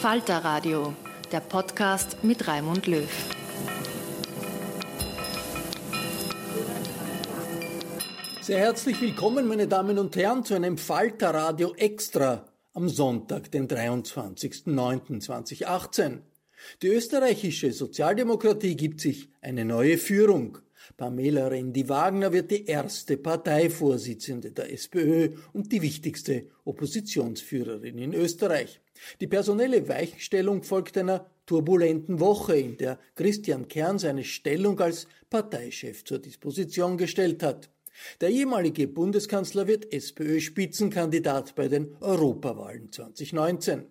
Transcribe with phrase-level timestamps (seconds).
[0.00, 0.94] Falter Radio,
[1.32, 3.08] der Podcast mit Raimund Löw.
[8.40, 13.66] Sehr herzlich willkommen, meine Damen und Herren, zu einem Falter Radio Extra am Sonntag, den
[13.66, 16.18] 23.09.2018.
[16.80, 20.58] Die österreichische Sozialdemokratie gibt sich eine neue Führung.
[20.96, 28.80] Pamela Rendi-Wagner wird die erste Parteivorsitzende der SPÖ und die wichtigste Oppositionsführerin in Österreich.
[29.20, 36.04] Die personelle Weichenstellung folgt einer turbulenten Woche, in der Christian Kern seine Stellung als Parteichef
[36.04, 37.70] zur Disposition gestellt hat.
[38.20, 43.86] Der ehemalige Bundeskanzler wird SPÖ-Spitzenkandidat bei den Europawahlen 2019.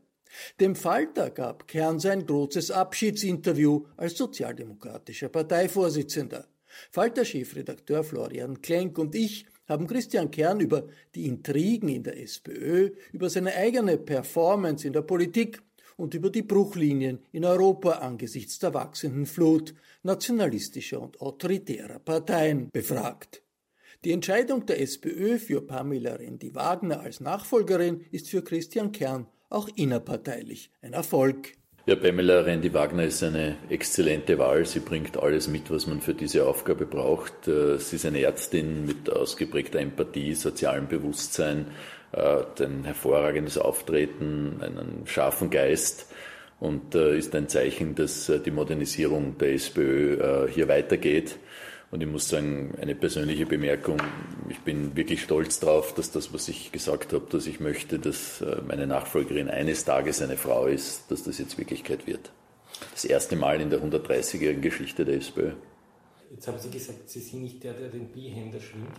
[0.60, 6.48] Dem Falter gab Kern sein großes Abschiedsinterview als sozialdemokratischer Parteivorsitzender.
[6.92, 13.30] Falter-Chefredakteur Florian Klenk und ich haben Christian Kern über die Intrigen in der SPÖ, über
[13.30, 15.62] seine eigene Performance in der Politik
[15.98, 19.74] und über die Bruchlinien in Europa angesichts der wachsenden Flut
[20.04, 23.42] nationalistischer und autoritärer Parteien befragt.
[24.06, 30.72] Die Entscheidung der SPÖ für Pamela Rendi-Wagner als Nachfolgerin ist für Christian Kern auch innerparteilich
[30.82, 31.54] ein Erfolg.
[31.88, 34.66] Ja, Pamela Rendi-Wagner ist eine exzellente Wahl.
[34.66, 37.48] Sie bringt alles mit, was man für diese Aufgabe braucht.
[37.48, 41.68] Äh, sie ist eine Ärztin mit ausgeprägter Empathie, sozialem Bewusstsein,
[42.12, 46.08] äh, ein hervorragendes Auftreten, einen scharfen Geist
[46.60, 51.38] und äh, ist ein Zeichen, dass die Modernisierung der SPÖ hier weitergeht.
[51.90, 54.02] Und ich muss sagen, eine persönliche Bemerkung,
[54.50, 58.42] ich bin wirklich stolz darauf, dass das, was ich gesagt habe, dass ich möchte, dass
[58.42, 62.32] äh, meine Nachfolgerin eines Tages eine Frau ist, dass das jetzt Wirklichkeit wird.
[62.92, 65.54] Das erste Mal in der 130-jährigen Geschichte der SPÖ.
[66.30, 68.92] Jetzt haben Sie gesagt, Sie sind nicht der, der den Bihänder schwingt.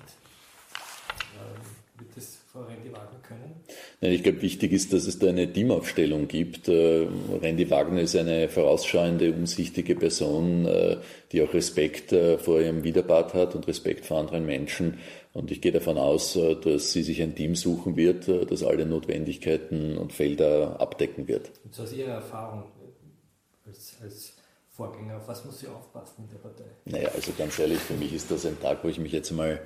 [1.35, 1.61] Ähm,
[1.99, 3.57] wird das Frau Rendi Wagner können?
[4.01, 6.69] Nein, ich glaube, wichtig ist, dass es da eine Teamaufstellung gibt.
[6.69, 7.07] Äh,
[7.43, 10.99] Randy Wagner ist eine vorausschauende, umsichtige Person, äh,
[11.33, 14.99] die auch Respekt äh, vor ihrem Widerpart hat und Respekt vor anderen Menschen.
[15.33, 19.97] Und ich gehe davon aus, dass sie sich ein Team suchen wird, das alle Notwendigkeiten
[19.97, 21.53] und Felder abdecken wird.
[21.65, 22.65] Und aus Ihrer Erfahrung
[23.65, 24.33] als, als
[24.71, 26.65] Vorgänger, auf was muss sie aufpassen in der Partei?
[26.87, 29.61] Naja, also ganz ehrlich, für mich ist das ein Tag, wo ich mich jetzt mal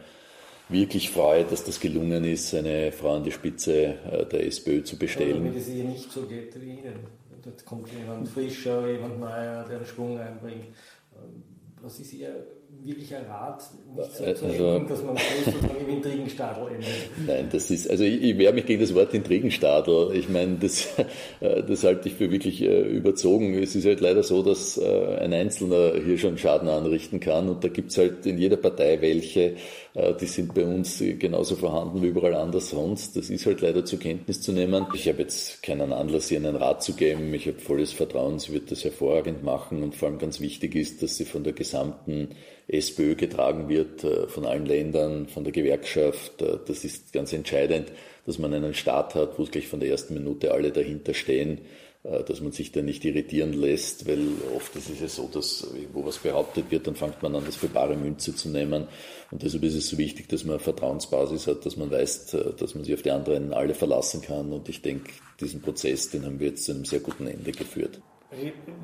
[0.72, 4.96] wirklich freue, dass das gelungen ist, eine Frau an die Spitze äh, der SPÖ zu
[4.96, 5.44] bestellen.
[5.44, 7.06] Wenn es ihr nicht so geht wie Ihnen,
[7.42, 10.66] dort kommt jemand frischer, jemand neuer, der einen Schwung reinbringt.
[11.14, 11.42] Ähm,
[11.80, 12.46] was ist Ihr
[12.84, 13.62] wirklicher Rat,
[13.94, 16.88] nicht so zu also, enden, dass man sozusagen im Intrigenstadel endet?
[17.26, 20.10] Nein, das ist, also ich, ich wehre mich gegen das Wort Intrigenstadel.
[20.14, 20.88] Ich meine, das,
[21.40, 23.54] äh, das halte ich für wirklich äh, überzogen.
[23.54, 27.62] Es ist halt leider so, dass äh, ein Einzelner hier schon Schaden anrichten kann und
[27.62, 29.56] da gibt es halt in jeder Partei welche,
[29.94, 33.14] die sind bei uns genauso vorhanden wie überall anders sonst.
[33.14, 34.86] Das ist halt leider zur Kenntnis zu nehmen.
[34.94, 37.34] Ich habe jetzt keinen Anlass, ihr einen Rat zu geben.
[37.34, 41.02] Ich habe volles Vertrauen, sie wird das hervorragend machen und vor allem ganz wichtig ist,
[41.02, 42.30] dass sie von der gesamten
[42.68, 46.40] SPÖ getragen wird, äh, von allen Ländern, von der Gewerkschaft.
[46.42, 47.92] Äh, das ist ganz entscheidend,
[48.26, 51.62] dass man einen Staat hat, wo gleich von der ersten Minute alle dahinter stehen
[52.04, 54.26] äh, dass man sich da nicht irritieren lässt, weil
[54.56, 57.56] oft ist es ja so, dass irgendwo was behauptet wird, dann fängt man an, das
[57.56, 58.88] für bare Münze zu nehmen.
[59.30, 62.74] Und deshalb ist es so wichtig, dass man eine Vertrauensbasis hat, dass man weiß, dass
[62.74, 64.52] man sich auf die anderen alle verlassen kann.
[64.52, 68.00] Und ich denke, diesen Prozess, den haben wir jetzt zu einem sehr guten Ende geführt.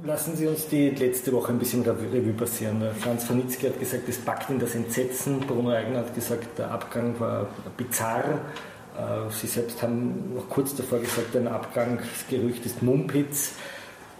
[0.04, 2.82] Lassen Sie uns die letzte Woche ein bisschen Revue passieren.
[3.00, 5.40] Franz Wanitzki hat gesagt, es packt in das Entsetzen.
[5.40, 7.46] Bruno Eigner hat gesagt, der Abgang war
[7.76, 8.24] bizarr.
[8.24, 13.52] Äh, Sie selbst haben noch kurz davor gesagt, ein Abgangsgerücht ist Mumpitz.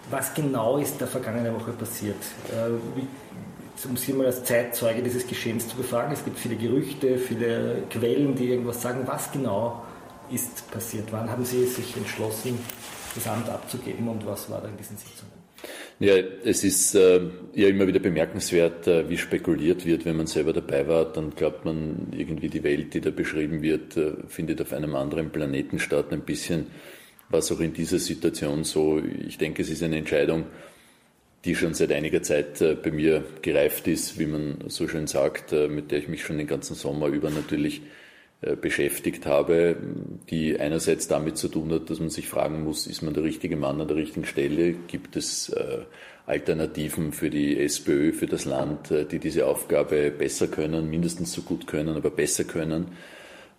[0.09, 2.17] Was genau ist da vergangene Woche passiert?
[2.49, 7.83] Äh, um Sie mal als Zeitzeuge dieses Geschehens zu befragen, es gibt viele Gerüchte, viele
[7.91, 9.03] Quellen, die irgendwas sagen.
[9.05, 9.83] Was genau
[10.31, 11.11] ist passiert?
[11.11, 12.57] Wann haben Sie sich entschlossen,
[13.15, 15.39] das Amt abzugeben und was war da in diesen Sitzungen?
[15.99, 17.19] Ja, es ist äh,
[17.53, 20.05] ja immer wieder bemerkenswert, äh, wie spekuliert wird.
[20.05, 23.97] Wenn man selber dabei war, dann glaubt man irgendwie die Welt, die da beschrieben wird,
[23.97, 26.05] äh, findet auf einem anderen Planeten statt.
[26.11, 26.67] Ein bisschen
[27.27, 29.01] war es auch in dieser Situation so.
[29.27, 30.45] Ich denke, es ist eine Entscheidung,
[31.43, 35.51] die schon seit einiger Zeit äh, bei mir gereift ist, wie man so schön sagt,
[35.51, 37.81] äh, mit der ich mich schon den ganzen Sommer über natürlich
[38.41, 39.75] beschäftigt habe,
[40.29, 43.57] die einerseits damit zu tun hat, dass man sich fragen muss, ist man der richtige
[43.57, 44.75] Mann an der richtigen Stelle?
[44.87, 45.79] Gibt es äh,
[46.25, 51.41] Alternativen für die SPÖ, für das Land, äh, die diese Aufgabe besser können, mindestens so
[51.41, 52.93] gut können, aber besser können?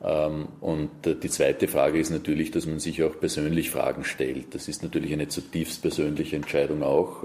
[0.02, 4.54] Ähm, und die zweite Frage ist natürlich, dass man sich auch persönlich Fragen stellt.
[4.54, 7.22] Das ist natürlich eine zutiefst persönliche Entscheidung auch.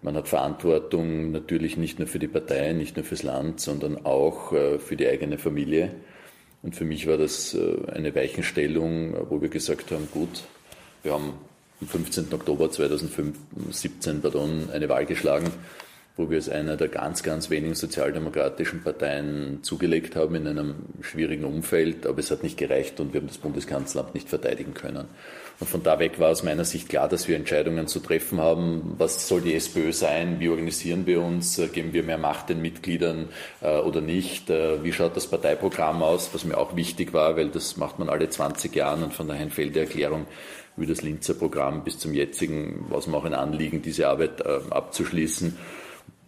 [0.00, 4.48] Man hat Verantwortung natürlich nicht nur für die Partei, nicht nur fürs Land, sondern auch
[4.50, 5.92] für die eigene Familie.
[6.62, 10.42] Und für mich war das äh, eine Weichenstellung, wo wir gesagt haben, gut,
[11.02, 11.34] wir haben
[11.80, 12.32] am 15.
[12.32, 15.50] Oktober 2017 pardon, eine Wahl geschlagen,
[16.16, 21.44] wo wir als einer der ganz, ganz wenigen sozialdemokratischen Parteien zugelegt haben in einem schwierigen
[21.44, 25.06] Umfeld, aber es hat nicht gereicht und wir haben das Bundeskanzleramt nicht verteidigen können.
[25.60, 28.94] Und von da weg war aus meiner Sicht klar, dass wir Entscheidungen zu treffen haben.
[28.98, 30.40] Was soll die SPÖ sein?
[30.40, 31.60] Wie organisieren wir uns?
[31.72, 33.28] Geben wir mehr Macht den Mitgliedern
[33.60, 34.50] äh, oder nicht?
[34.50, 36.30] Äh, wie schaut das Parteiprogramm aus?
[36.32, 39.48] Was mir auch wichtig war, weil das macht man alle 20 Jahre und von daher
[39.50, 40.26] fällt die Erklärung
[40.76, 44.60] wie das Linzer Programm bis zum jetzigen, was mir auch ein Anliegen, diese Arbeit äh,
[44.70, 45.58] abzuschließen.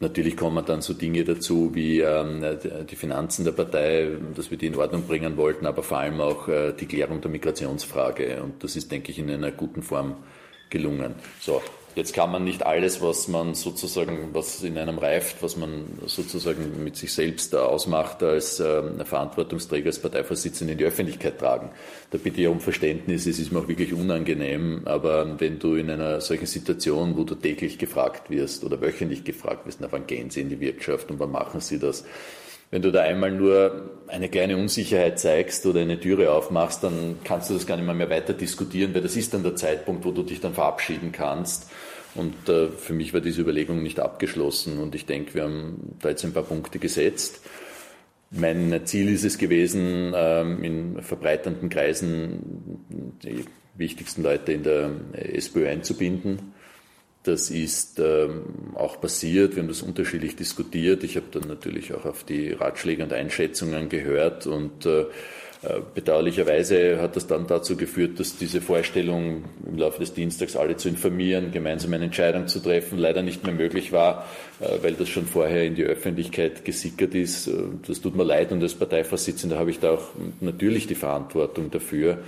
[0.00, 2.44] Natürlich kommen dann so Dinge dazu wie ähm,
[2.90, 6.48] die Finanzen der Partei, dass wir die in Ordnung bringen wollten, aber vor allem auch
[6.48, 8.42] äh, die Klärung der Migrationsfrage.
[8.42, 10.16] Und das ist, denke ich, in einer guten Form
[10.68, 11.14] gelungen.
[11.40, 11.62] So,
[11.94, 16.82] Jetzt kann man nicht alles, was man sozusagen, was in einem reift, was man sozusagen
[16.82, 21.70] mit sich selbst ausmacht als ähm, Verantwortungsträger, als Parteivorsitzender in die Öffentlichkeit tragen.
[22.10, 25.88] Da bitte ich um Verständnis, es ist mir auch wirklich unangenehm, aber wenn du in
[25.88, 30.30] einer solchen Situation, wo du täglich gefragt wirst oder wöchentlich gefragt wirst, na wann gehen
[30.30, 32.04] sie in die Wirtschaft und wann machen sie das,
[32.74, 37.48] wenn du da einmal nur eine kleine Unsicherheit zeigst oder eine Türe aufmachst, dann kannst
[37.48, 40.10] du das gar nicht mehr, mehr weiter diskutieren, weil das ist dann der Zeitpunkt, wo
[40.10, 41.70] du dich dann verabschieden kannst.
[42.16, 46.08] Und äh, für mich war diese Überlegung nicht abgeschlossen und ich denke, wir haben da
[46.08, 47.42] jetzt ein paar Punkte gesetzt.
[48.32, 52.80] Mein Ziel ist es gewesen, ähm, in verbreitenden Kreisen
[53.22, 53.44] die
[53.76, 56.54] wichtigsten Leute in der SPÖ einzubinden
[57.24, 58.44] das ist ähm,
[58.74, 59.56] auch passiert.
[59.56, 61.02] Wir haben das unterschiedlich diskutiert.
[61.04, 65.06] Ich habe dann natürlich auch auf die Ratschläge und Einschätzungen gehört und äh,
[65.64, 70.76] äh, bedauerlicherweise hat das dann dazu geführt, dass diese Vorstellung, im Laufe des Dienstags alle
[70.76, 74.26] zu informieren, gemeinsam eine Entscheidung zu treffen, leider nicht mehr möglich war,
[74.60, 77.46] äh, weil das schon vorher in die Öffentlichkeit gesickert ist.
[77.46, 77.52] Äh,
[77.86, 80.08] das tut mir leid und als Parteivorsitzender habe ich da auch
[80.42, 82.18] natürlich die Verantwortung dafür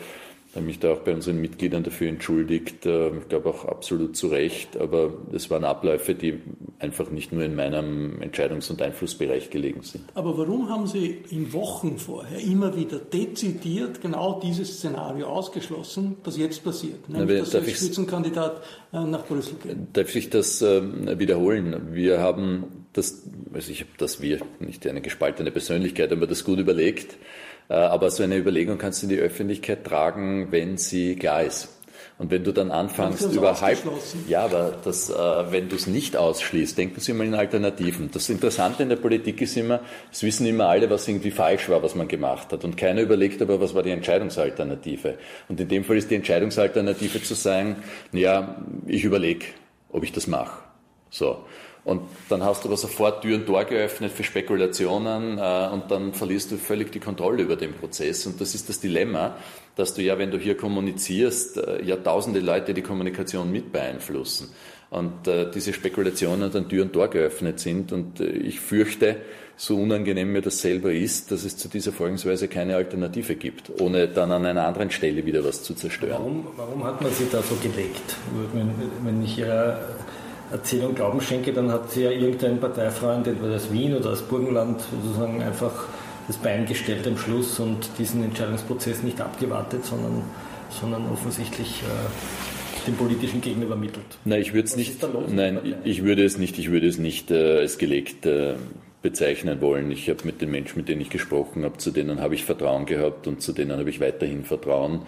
[0.54, 2.86] habe mich da auch bei unseren Mitgliedern dafür entschuldigt.
[2.86, 6.40] Äh, ich glaube auch absolut zu Recht, aber es waren Abläufe, die
[6.78, 10.04] einfach nicht nur in meinem Entscheidungs- und Einflussbereich gelegen sind.
[10.14, 16.36] Aber warum haben Sie in Wochen vorher immer wieder dezidiert genau dieses Szenario ausgeschlossen, das
[16.36, 17.08] jetzt passiert?
[17.08, 18.62] Nämlich, dass der Spitzenkandidat
[18.92, 19.76] äh, nach Brüssel geht.
[19.92, 21.92] Darf ich das ähm, wiederholen?
[21.92, 23.22] Wir haben das,
[23.52, 27.16] also ich habe das wir, nicht eine gespaltene Persönlichkeit, aber das gut überlegt
[27.74, 31.68] aber so eine Überlegung kannst du in die Öffentlichkeit tragen, wenn sie klar ist.
[32.18, 33.78] Und wenn du dann anfängst überhalb,
[34.26, 38.10] ja, aber das, äh, wenn du es nicht ausschließt, denken Sie immer in Alternativen.
[38.10, 39.80] Das Interessante in der Politik ist immer,
[40.10, 42.64] es wissen immer alle, was irgendwie falsch war, was man gemacht hat.
[42.64, 45.18] Und keiner überlegt aber, was war die Entscheidungsalternative.
[45.48, 47.76] Und in dem Fall ist die Entscheidungsalternative zu sagen,
[48.12, 49.44] ja, ich überlege,
[49.90, 50.62] ob ich das mache.
[51.10, 51.44] So.
[51.86, 56.12] Und dann hast du aber sofort Tür und Tor geöffnet für Spekulationen äh, und dann
[56.12, 58.26] verlierst du völlig die Kontrolle über den Prozess.
[58.26, 59.36] Und das ist das Dilemma,
[59.76, 64.48] dass du ja, wenn du hier kommunizierst, äh, ja tausende Leute die Kommunikation mit beeinflussen.
[64.90, 67.92] Und äh, diese Spekulationen dann Tür und Tor geöffnet sind.
[67.92, 69.18] Und äh, ich fürchte,
[69.54, 74.08] so unangenehm mir das selber ist, dass es zu dieser Vorgehensweise keine Alternative gibt, ohne
[74.08, 76.10] dann an einer anderen Stelle wieder was zu zerstören.
[76.18, 78.16] Warum, warum hat man sie da so gelegt?
[78.52, 78.74] Wenn,
[79.04, 79.78] wenn ich Ihrer
[80.52, 84.80] Erzählung Glauben schenke, dann hat sie ja irgendein Parteifreund, entweder aus Wien oder aus Burgenland,
[85.02, 85.72] sozusagen einfach
[86.26, 90.22] das Bein gestellt am Schluss und diesen Entscheidungsprozess nicht abgewartet, sondern,
[90.70, 94.04] sondern offensichtlich äh, dem politischen Gegner übermittelt.
[94.24, 95.04] Nein, ich würde es nicht.
[95.28, 96.58] Nein, ich würde es nicht.
[96.58, 98.54] Ich würde es nicht äh, als gelegt äh,
[99.02, 99.90] bezeichnen wollen.
[99.90, 102.86] Ich habe mit den Menschen, mit denen ich gesprochen habe, zu denen habe ich Vertrauen
[102.86, 105.02] gehabt und zu denen habe ich weiterhin Vertrauen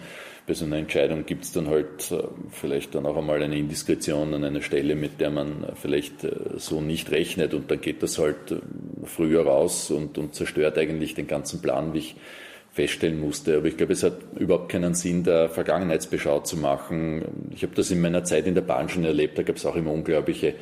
[0.49, 4.33] bei so einer Entscheidung gibt es dann halt äh, vielleicht dann auch einmal eine Indiskretion
[4.33, 8.17] an einer Stelle, mit der man vielleicht äh, so nicht rechnet und dann geht das
[8.17, 8.55] halt äh,
[9.03, 12.15] früher raus und, und zerstört eigentlich den ganzen Plan, wie ich
[12.71, 13.57] feststellen musste.
[13.57, 17.49] Aber ich glaube, es hat überhaupt keinen Sinn, da Vergangenheitsbeschau zu machen.
[17.53, 19.75] Ich habe das in meiner Zeit in der Bahn schon erlebt, da gab es auch
[19.75, 20.55] immer unglaubliche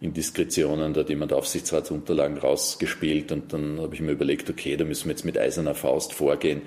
[0.00, 5.06] Indiskretionen, da hat jemand Aufsichtsratsunterlagen rausgespielt und dann habe ich mir überlegt, okay, da müssen
[5.06, 6.62] wir jetzt mit eiserner Faust vorgehen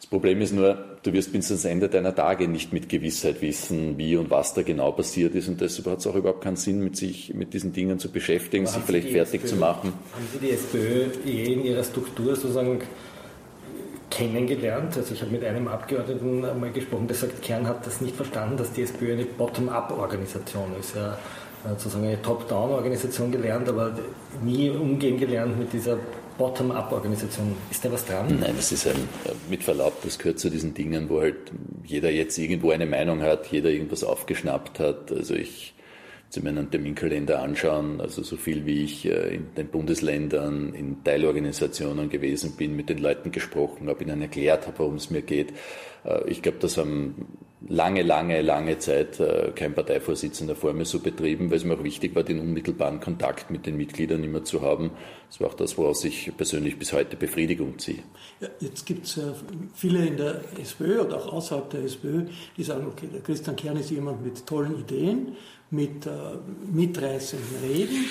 [0.00, 3.98] das Problem ist nur, du wirst bis ans Ende deiner Tage nicht mit Gewissheit wissen,
[3.98, 5.46] wie und was da genau passiert ist.
[5.48, 8.66] Und deshalb hat es auch überhaupt keinen Sinn, mit sich mit diesen Dingen zu beschäftigen,
[8.66, 9.92] sich vielleicht fertig SPÖ, zu machen.
[10.14, 12.80] Haben Sie die SPÖ je in ihrer Struktur sozusagen
[14.08, 14.96] kennengelernt?
[14.96, 18.56] Also ich habe mit einem Abgeordneten einmal gesprochen, der sagt, Kern hat das nicht verstanden,
[18.56, 20.96] dass die SPÖ eine Bottom-up-Organisation ist.
[20.96, 21.18] Er
[21.64, 23.92] hat sozusagen eine Top-down-Organisation gelernt, aber
[24.42, 25.98] nie umgehen gelernt mit dieser
[26.40, 27.54] Bottom-up-Organisation.
[27.70, 28.38] Ist da was dran?
[28.40, 28.96] Nein, das ist ein,
[29.50, 31.36] mit Verlaub, das gehört zu diesen Dingen, wo halt
[31.84, 35.12] jeder jetzt irgendwo eine Meinung hat, jeder irgendwas aufgeschnappt hat.
[35.12, 35.74] Also ich
[36.30, 42.08] zu meinen Terminkalender anschauen, also so viel wie ich äh, in den Bundesländern, in Teilorganisationen
[42.08, 45.52] gewesen bin, mit den Leuten gesprochen habe, ihnen erklärt habe, worum es mir geht.
[46.04, 47.26] Äh, ich glaube, das haben
[47.68, 51.82] lange, lange, lange Zeit äh, kein Parteivorsitzender vor mir so betrieben, weil es mir auch
[51.82, 54.92] wichtig war, den unmittelbaren Kontakt mit den Mitgliedern immer zu haben.
[55.28, 58.04] Das war auch das, woraus ich persönlich bis heute Befriedigung ziehe.
[58.40, 59.20] Ja, jetzt gibt es
[59.74, 63.76] viele in der SPÖ oder auch außerhalb der SPÖ, die sagen, okay, der Christian Kern
[63.76, 65.36] ist jemand mit tollen Ideen,
[65.70, 66.10] mit äh,
[66.72, 68.06] mitreißenden Reden,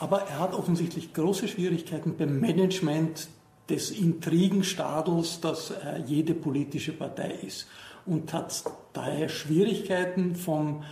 [0.00, 3.28] aber er hat offensichtlich große Schwierigkeiten beim Management
[3.68, 7.66] des Intrigenstadels, das äh, jede politische Partei ist.
[8.06, 10.82] Und hat daher Schwierigkeiten vom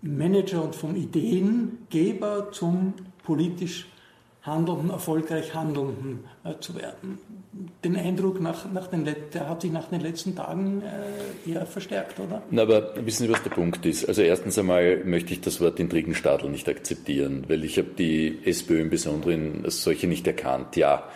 [0.00, 3.86] Manager und vom Ideengeber zum politisch
[4.44, 7.18] Handelnden, erfolgreich Handelnden äh, zu werden.
[7.82, 12.20] Den Eindruck nach, nach den, der hat sich nach den letzten Tagen äh, eher verstärkt,
[12.20, 12.42] oder?
[12.50, 14.06] Na, aber wissen Sie, was der Punkt ist?
[14.06, 18.82] Also erstens einmal möchte ich das Wort Intrigenstadel nicht akzeptieren, weil ich habe die SPÖ
[18.82, 20.76] im Besonderen als solche nicht erkannt.
[20.76, 21.08] Ja,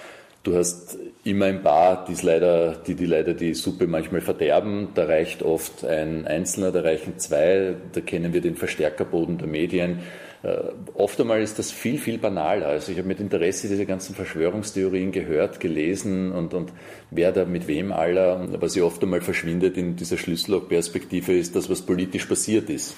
[0.45, 4.89] Du hast immer ein paar, die's leider, die, die leider die Suppe manchmal verderben.
[4.95, 7.75] Da reicht oft ein Einzelner, da reichen zwei.
[7.93, 9.99] Da kennen wir den Verstärkerboden der Medien.
[10.43, 10.59] Äh,
[10.95, 12.69] oft einmal ist das viel, viel banaler.
[12.69, 16.73] Also ich habe mit Interesse diese ganzen Verschwörungstheorien gehört, gelesen und, und
[17.11, 18.47] wer da mit wem aller.
[18.61, 22.95] Was ja oft einmal verschwindet in dieser Schlüssellochperspektive ist das, was politisch passiert ist.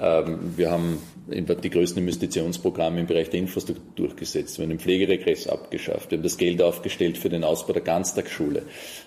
[0.00, 4.58] Ähm, wir haben die größten Investitionsprogramme im Bereich der Infrastruktur durchgesetzt.
[4.58, 6.10] Wir haben den Pflegeregress abgeschafft.
[6.10, 8.62] Wir haben das Geld aufgestellt für den Ausbau der Ganztagsschule.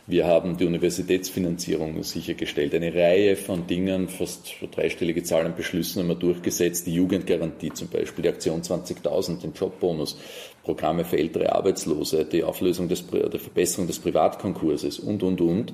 [0.06, 2.76] Wir haben die Universitätsfinanzierung sichergestellt.
[2.76, 6.86] Eine Reihe von Dingen, fast dreistellige Zahlen an Beschlüssen haben wir durchgesetzt.
[6.86, 10.18] Die Jugendgarantie zum Beispiel, die Aktion 20.000, den Jobbonus,
[10.64, 15.74] Programme für ältere Arbeitslose, die Auflösung des, der Verbesserung des Privatkonkurses und, und, und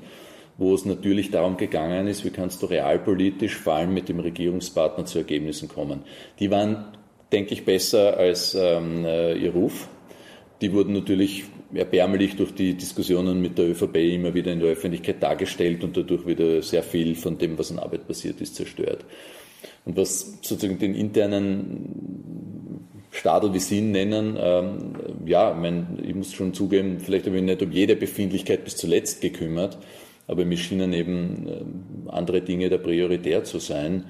[0.57, 5.05] wo es natürlich darum gegangen ist, wie kannst du realpolitisch vor allem mit dem Regierungspartner
[5.05, 6.01] zu Ergebnissen kommen.
[6.39, 6.85] Die waren,
[7.31, 9.87] denke ich, besser als ähm, äh, ihr Ruf.
[10.61, 15.21] Die wurden natürlich erbärmlich durch die Diskussionen mit der ÖVP immer wieder in der Öffentlichkeit
[15.21, 19.05] dargestellt und dadurch wieder sehr viel von dem, was an Arbeit passiert ist, zerstört.
[19.85, 22.27] Und was sozusagen den internen
[23.11, 24.93] Stadel wie Sie ihn nennen, ähm,
[25.25, 28.63] ja, ich, mein, ich muss schon zugeben, vielleicht habe ich mich nicht um jede Befindlichkeit
[28.63, 29.77] bis zuletzt gekümmert,
[30.27, 34.05] aber mir schienen eben ähm, andere Dinge der Prioritär zu sein.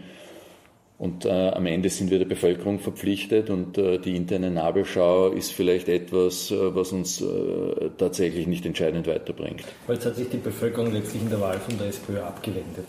[0.98, 5.52] Und äh, am Ende sind wir der Bevölkerung verpflichtet und äh, die interne Nabelschau ist
[5.52, 9.64] vielleicht etwas, äh, was uns äh, tatsächlich nicht entscheidend weiterbringt.
[9.88, 12.88] Jetzt hat sich die Bevölkerung letztlich in der Wahl von der SPÖ abgewendet.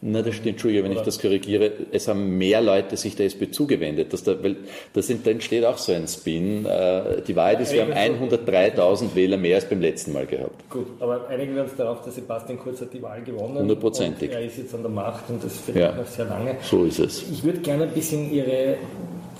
[0.00, 1.00] Na, das stimmt, Entschuldige, wenn Oder?
[1.00, 1.72] ich das korrigiere.
[1.90, 4.12] Es haben mehr Leute sich der SPÖ zugewendet.
[4.12, 4.56] Das da, weil
[4.92, 6.64] das da entsteht auch so ein Spin.
[6.66, 10.70] Äh, die Wahrheit ist, wir haben 103.000 Wähler mehr als beim letzten Mal gehabt.
[10.70, 13.58] Gut, aber einigen wir uns darauf, dass Sebastian Kurz hat die Wahl gewonnen.
[13.58, 14.30] Hundertprozentig.
[14.30, 16.56] Er ist jetzt an der Macht und das vielleicht ja, noch sehr lange.
[16.62, 17.28] So ist es.
[17.32, 18.76] Ich würde gerne ein bisschen Ihre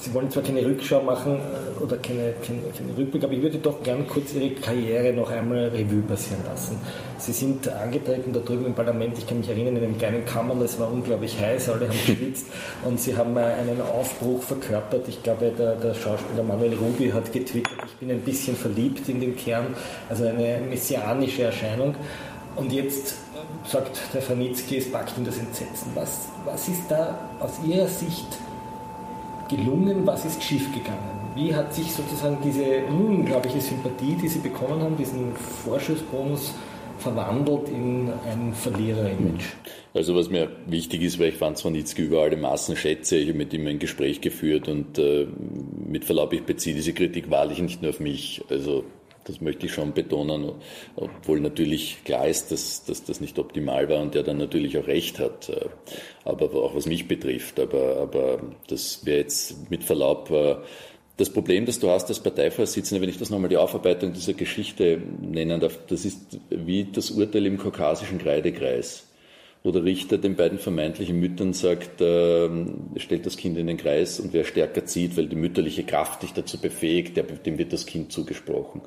[0.00, 3.58] Sie wollen zwar keine Rückschau machen äh, oder keine, keine, keine Rückblick, aber ich würde
[3.58, 6.78] doch gern kurz Ihre Karriere noch einmal Revue passieren lassen.
[7.18, 10.62] Sie sind angetreten da drüben im Parlament, ich kann mich erinnern, in einem kleinen Kammern,
[10.62, 12.46] es war unglaublich heiß, alle haben geschwitzt
[12.84, 15.08] und Sie haben einen Aufbruch verkörpert.
[15.08, 19.20] Ich glaube, der, der Schauspieler Manuel Rubi hat getwittert, ich bin ein bisschen verliebt in
[19.20, 19.74] den Kern,
[20.08, 21.96] also eine messianische Erscheinung.
[22.54, 23.14] Und jetzt
[23.66, 25.90] sagt der Franitzky, es packt ihm das Entsetzen.
[25.94, 28.26] Was, was ist da aus Ihrer Sicht
[29.48, 31.18] gelungen, was ist schiefgegangen?
[31.34, 36.54] Wie hat sich sozusagen diese unglaubliche Sympathie, die Sie bekommen haben, diesen Vorschussbonus
[36.98, 39.44] verwandelt in ein Verlierer-Image?
[39.94, 43.28] Also was mir wichtig ist, weil ich Franz von Nitzke über alle Maßen schätze, ich
[43.28, 45.26] habe mit ihm ein Gespräch geführt und äh,
[45.86, 48.42] mit Verlaub, ich beziehe diese Kritik wahrlich nicht nur auf mich.
[48.50, 48.84] Also
[49.24, 50.52] das möchte ich schon betonen,
[50.96, 54.86] obwohl natürlich klar ist, dass, dass das nicht optimal war und der dann natürlich auch
[54.86, 55.50] recht hat,
[56.24, 57.60] aber auch was mich betrifft.
[57.60, 60.56] Aber, aber das wäre jetzt mit Verlaub äh,
[61.18, 65.02] das Problem, das du hast als Parteivorsitzender, wenn ich das nochmal die Aufarbeitung dieser Geschichte
[65.20, 69.07] nennen darf, das ist wie das Urteil im kaukasischen Kreidekreis
[69.62, 72.48] wo der Richter den beiden vermeintlichen Müttern sagt, äh,
[72.96, 76.32] stellt das Kind in den Kreis und wer stärker zieht, weil die mütterliche Kraft dich
[76.32, 78.82] dazu befähigt, dem wird das Kind zugesprochen.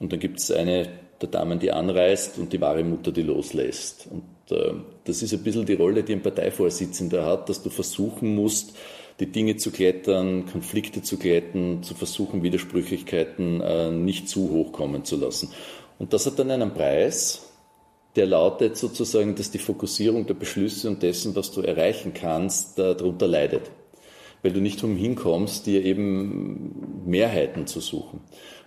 [0.00, 0.88] Und dann gibt es eine
[1.20, 4.08] der Damen, die anreist und die wahre Mutter, die loslässt.
[4.10, 4.74] Und äh,
[5.04, 8.76] das ist ein bisschen die Rolle, die ein Parteivorsitzender hat, dass du versuchen musst,
[9.20, 15.04] die Dinge zu klettern, Konflikte zu glätten, zu versuchen, Widersprüchlichkeiten äh, nicht zu hoch kommen
[15.04, 15.50] zu lassen.
[15.98, 17.48] Und das hat dann einen Preis,
[18.16, 23.26] der lautet sozusagen, dass die Fokussierung der Beschlüsse und dessen, was du erreichen kannst, darunter
[23.26, 23.70] leidet.
[24.42, 28.20] Weil du nicht umhin kommst, dir eben Mehrheiten zu suchen.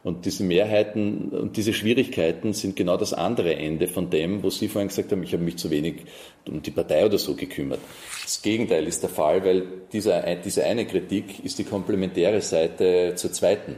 [0.04, 4.70] Und diese Mehrheiten und diese Schwierigkeiten sind genau das andere Ende von dem, wo Sie
[4.70, 6.06] vorhin gesagt haben, ich habe mich zu wenig
[6.48, 7.80] um die Partei oder so gekümmert.
[8.24, 13.34] Das Gegenteil ist der Fall, weil dieser, diese eine Kritik ist die komplementäre Seite zur
[13.34, 13.76] zweiten.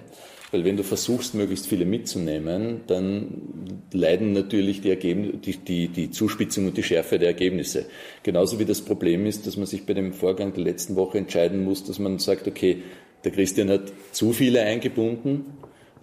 [0.51, 6.11] Weil wenn du versuchst, möglichst viele mitzunehmen, dann leiden natürlich die, Ergebnis, die, die, die
[6.11, 7.85] Zuspitzung und die Schärfe der Ergebnisse.
[8.23, 11.63] Genauso wie das Problem ist, dass man sich bei dem Vorgang der letzten Woche entscheiden
[11.63, 12.81] muss, dass man sagt, okay,
[13.23, 15.45] der Christian hat zu viele eingebunden,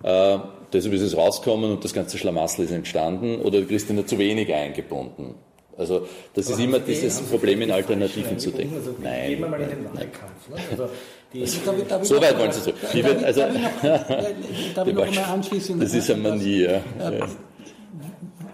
[0.03, 0.39] äh,
[0.73, 4.19] deshalb ist es rausgekommen und das ganze Schlamassel ist entstanden, oder der Christian hat zu
[4.19, 5.35] wenig eingebunden.
[5.79, 8.77] Also das Aber ist immer dieses Problem, in Alternativen zu denken.
[8.77, 9.29] Also, Nein.
[9.29, 10.49] Gehen wir mal in den Wahlkampf.
[10.49, 10.57] Ne?
[10.71, 10.89] Also,
[11.35, 12.71] also, so weit wollen Sie so.
[12.71, 15.81] Darf, wird, also, darf ich noch, noch einmal anschließen?
[15.81, 16.83] Das ist eine Manie, ja.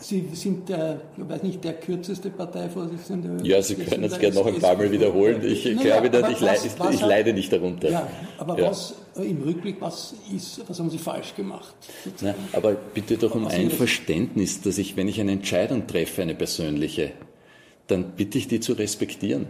[0.02, 3.46] Sie sind der, ich weiß nicht, der kürzeste Parteivorsitzende.
[3.46, 5.42] Ja, Sie können es gerne noch ein paar Mal wiederholen.
[5.44, 7.88] Ich naja, glaube, dass ich, was, was ich leide nicht darunter.
[7.88, 8.08] Ja,
[8.38, 8.70] aber ja.
[8.70, 11.74] was im Rückblick, was, ist, was haben Sie falsch gemacht?
[12.20, 16.34] Na, aber bitte doch um ein Verständnis, dass ich, wenn ich eine Entscheidung treffe, eine
[16.34, 17.12] persönliche,
[17.86, 19.46] dann bitte ich die zu respektieren.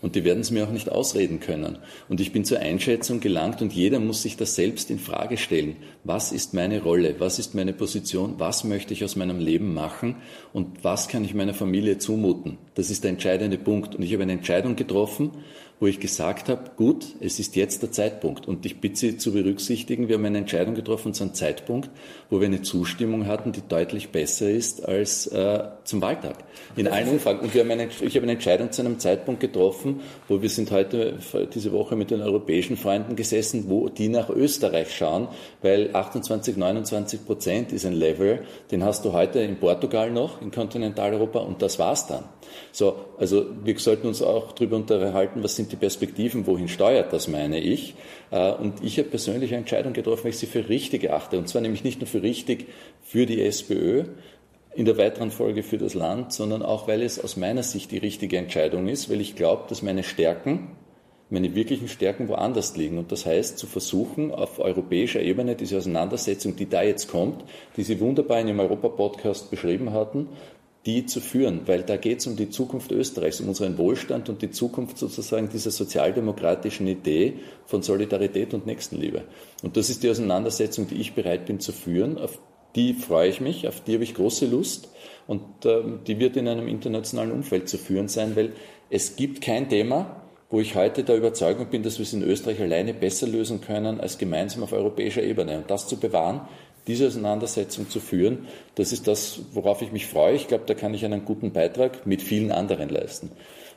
[0.00, 1.78] Und die werden es mir auch nicht ausreden können.
[2.08, 5.76] Und ich bin zur Einschätzung gelangt und jeder muss sich das selbst in Frage stellen.
[6.04, 7.16] Was ist meine Rolle?
[7.18, 8.34] Was ist meine Position?
[8.38, 10.16] Was möchte ich aus meinem Leben machen?
[10.52, 12.58] Und was kann ich meiner Familie zumuten?
[12.74, 13.96] Das ist der entscheidende Punkt.
[13.96, 15.32] Und ich habe eine Entscheidung getroffen
[15.80, 18.48] wo ich gesagt habe, gut, es ist jetzt der Zeitpunkt.
[18.48, 21.90] Und ich bitte Sie zu berücksichtigen, wir haben eine Entscheidung getroffen zu einem Zeitpunkt,
[22.30, 26.36] wo wir eine Zustimmung hatten, die deutlich besser ist als äh, zum Wahltag.
[26.76, 27.40] In allen Umfragen.
[27.40, 30.70] Und wir haben eine, ich habe eine Entscheidung zu einem Zeitpunkt getroffen, wo wir sind
[30.72, 31.18] heute
[31.54, 35.28] diese Woche mit den europäischen Freunden gesessen, wo die nach Österreich schauen,
[35.62, 40.50] weil 28, 29 Prozent ist ein Level, den hast du heute in Portugal noch, in
[40.50, 42.24] Kontinentaleuropa, und das war's dann.
[42.72, 47.28] So, also wir sollten uns auch darüber unterhalten, was sind die Perspektiven, wohin steuert das,
[47.28, 47.94] meine ich.
[48.30, 51.38] Äh, und ich habe persönlich eine Entscheidung getroffen, weil ich sie für richtig erachte.
[51.38, 52.66] Und zwar nämlich nicht nur für richtig
[53.02, 54.04] für die SPÖ,
[54.74, 57.98] in der weiteren Folge für das Land, sondern auch, weil es aus meiner Sicht die
[57.98, 60.68] richtige Entscheidung ist, weil ich glaube, dass meine Stärken,
[61.30, 62.96] meine wirklichen Stärken woanders liegen.
[62.96, 67.44] Und das heißt, zu versuchen, auf europäischer Ebene diese Auseinandersetzung, die da jetzt kommt,
[67.76, 70.28] die Sie wunderbar in Ihrem Europa-Podcast beschrieben hatten,
[70.88, 74.40] die zu führen, weil da geht es um die Zukunft Österreichs, um unseren Wohlstand und
[74.40, 77.34] die Zukunft sozusagen dieser sozialdemokratischen Idee
[77.66, 79.24] von Solidarität und Nächstenliebe.
[79.62, 82.16] Und das ist die Auseinandersetzung, die ich bereit bin zu führen.
[82.16, 82.38] Auf
[82.74, 84.88] die freue ich mich, auf die habe ich große Lust
[85.26, 88.54] und äh, die wird in einem internationalen Umfeld zu führen sein, weil
[88.88, 92.62] es gibt kein Thema, wo ich heute der Überzeugung bin, dass wir es in Österreich
[92.62, 95.58] alleine besser lösen können als gemeinsam auf europäischer Ebene.
[95.58, 96.48] Und das zu bewahren,
[96.88, 100.34] diese Auseinandersetzung zu führen, das ist das, worauf ich mich freue.
[100.34, 103.30] Ich glaube, da kann ich einen guten Beitrag mit vielen anderen leisten.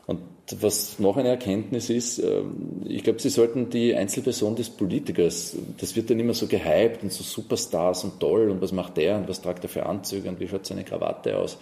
[0.08, 0.20] Und
[0.60, 5.96] was noch eine Erkenntnis ist, ähm, ich glaube, Sie sollten die Einzelperson des Politikers, das
[5.96, 9.30] wird dann immer so gehypt und so Superstars und toll und was macht der und
[9.30, 11.58] was tragt er für Anzüge und wie schaut seine Krawatte aus.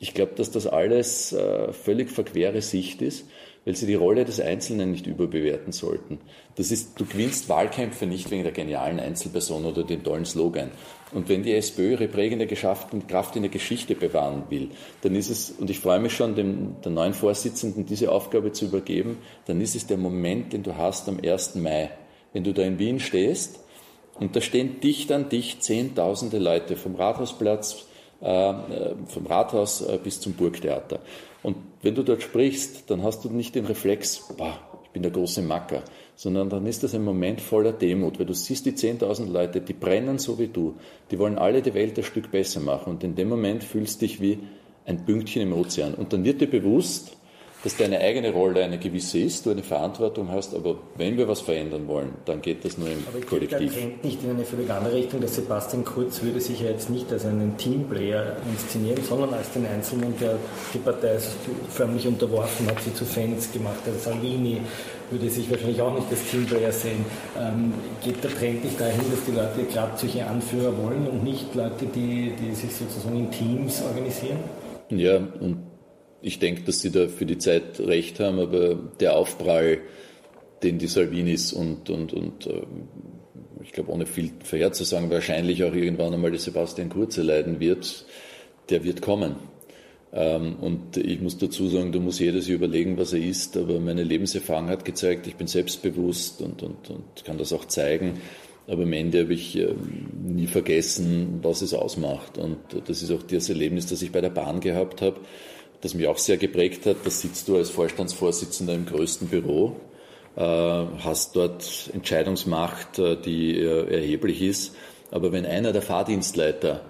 [0.00, 3.26] Ich glaube, dass das alles äh, völlig verquere Sicht ist,
[3.64, 6.18] weil sie die Rolle des Einzelnen nicht überbewerten sollten.
[6.56, 10.70] Das ist, du gewinnst Wahlkämpfe nicht wegen der genialen Einzelperson oder dem tollen Slogan.
[11.12, 14.70] Und wenn die SPÖ ihre prägende Kraft in der Geschichte bewahren will,
[15.02, 18.66] dann ist es, und ich freue mich schon, dem, der neuen Vorsitzenden diese Aufgabe zu
[18.66, 21.54] übergeben, dann ist es der Moment, den du hast am 1.
[21.56, 21.90] Mai.
[22.32, 23.60] Wenn du da in Wien stehst
[24.18, 27.87] und da stehen dicht an dicht Zehntausende Leute vom Rathausplatz,
[28.20, 30.98] vom Rathaus äh, bis zum Burgtheater.
[31.42, 35.12] Und wenn du dort sprichst, dann hast du nicht den Reflex, boah, ich bin der
[35.12, 35.82] große Macker,
[36.16, 39.72] sondern dann ist das ein Moment voller Demut, weil du siehst die 10.000 Leute, die
[39.72, 40.74] brennen so wie du,
[41.10, 42.90] die wollen alle die Welt ein Stück besser machen.
[42.94, 44.40] Und in dem Moment fühlst dich wie
[44.84, 45.94] ein Pünktchen im Ozean.
[45.94, 47.17] Und dann wird dir bewusst,
[47.64, 51.40] dass deine eigene Rolle eine gewisse ist, du eine Verantwortung hast, aber wenn wir was
[51.40, 53.56] verändern wollen, dann geht das nur im aber Kollektiv.
[53.56, 55.20] Aber Trend nicht in eine völlig andere Richtung.
[55.20, 59.66] Der Sebastian Kurz würde sich ja jetzt nicht als einen Teamplayer inszenieren, sondern als den
[59.66, 60.36] Einzelnen, der
[60.72, 61.18] die Partei
[61.70, 64.00] förmlich unterworfen hat, sie zu Fans gemacht hat.
[64.00, 64.60] Salvini
[65.10, 67.04] würde sich wahrscheinlich auch nicht als Teamplayer sehen.
[67.36, 71.52] Ähm, geht der Trend nicht dahin, dass die Leute gerade solche Anführer wollen und nicht
[71.56, 74.38] Leute, die, die sich sozusagen in Teams organisieren?
[74.90, 75.67] Ja, und
[76.20, 79.78] ich denke, dass Sie da für die Zeit recht haben, aber der Aufprall,
[80.62, 82.62] den die Salvinis und, und, und äh,
[83.62, 87.60] ich glaube, ohne viel verheert zu sagen, wahrscheinlich auch irgendwann einmal der Sebastian Kurze leiden
[87.60, 88.04] wird,
[88.70, 89.36] der wird kommen.
[90.12, 93.78] Ähm, und ich muss dazu sagen, da muss jeder sich überlegen, was er ist, aber
[93.78, 98.20] meine Lebenserfahrung hat gezeigt, ich bin selbstbewusst und, und, und kann das auch zeigen.
[98.66, 102.36] Aber am Ende habe ich ähm, nie vergessen, was es ausmacht.
[102.38, 105.20] Und das ist auch das Erlebnis, das ich bei der Bahn gehabt habe
[105.80, 106.98] das mich auch sehr geprägt hat.
[107.04, 109.76] Da sitzt du als Vorstandsvorsitzender im größten Büro,
[110.36, 114.74] äh, hast dort Entscheidungsmacht, äh, die äh, erheblich ist.
[115.10, 116.82] Aber wenn einer der Fahrdienstleiter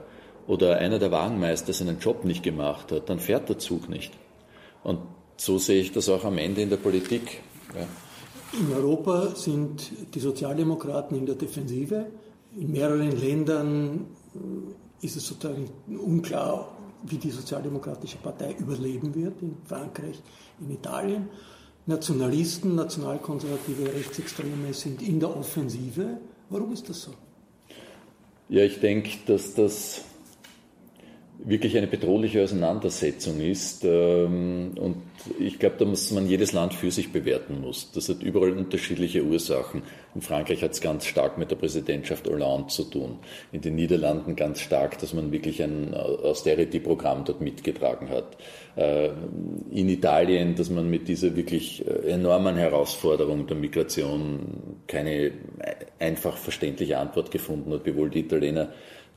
[0.46, 4.12] oder einer der Wagenmeister seinen Job nicht gemacht hat, dann fährt der Zug nicht.
[4.82, 5.00] Und
[5.36, 7.42] so sehe ich das auch am Ende in der Politik.
[7.74, 7.86] Ja.
[8.58, 12.06] In Europa sind die Sozialdemokraten in der Defensive.
[12.56, 14.06] In mehreren Ländern
[15.02, 20.20] ist es sozusagen unklar, wie die Sozialdemokratische Partei überleben wird, in Frankreich,
[20.60, 21.28] in Italien.
[21.86, 26.18] Nationalisten, nationalkonservative Rechtsextreme sind in der Offensive.
[26.50, 27.12] Warum ist das so?
[28.50, 30.02] Ja, ich denke, dass das
[31.48, 33.82] wirklich eine bedrohliche Auseinandersetzung ist.
[33.84, 34.96] Ähm, und
[35.38, 37.90] ich glaube, da muss man jedes Land für sich bewerten muss.
[37.92, 39.82] Das hat überall unterschiedliche Ursachen.
[40.14, 43.18] In Frankreich hat es ganz stark mit der Präsidentschaft Hollande zu tun.
[43.50, 48.36] In den Niederlanden ganz stark, dass man wirklich ein Austerity-Programm dort mitgetragen hat.
[48.76, 49.08] Äh,
[49.70, 55.32] in Italien, dass man mit dieser wirklich äh, enormen Herausforderung der Migration keine
[55.98, 58.68] einfach verständliche Antwort gefunden hat, wiewohl die Italiener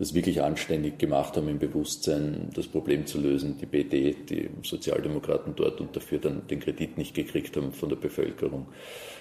[0.01, 3.57] das wirklich anständig gemacht haben, im Bewusstsein das Problem zu lösen.
[3.61, 7.97] Die BD, die Sozialdemokraten dort und dafür dann den Kredit nicht gekriegt haben von der
[7.97, 8.65] Bevölkerung.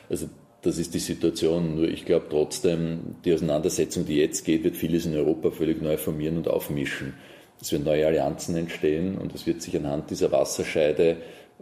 [0.08, 0.30] Also
[0.62, 1.74] das ist die Situation.
[1.74, 5.98] Nur ich glaube trotzdem, die Auseinandersetzung, die jetzt geht, wird vieles in Europa völlig neu
[5.98, 7.12] formieren und aufmischen.
[7.60, 11.18] Es werden neue Allianzen entstehen und es wird sich anhand dieser Wasserscheide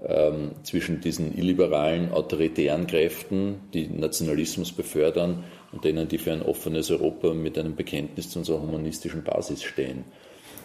[0.07, 6.90] ähm, zwischen diesen illiberalen, autoritären Kräften, die Nationalismus befördern, und denen, die für ein offenes
[6.90, 10.04] Europa mit einem Bekenntnis zu unserer humanistischen Basis stehen.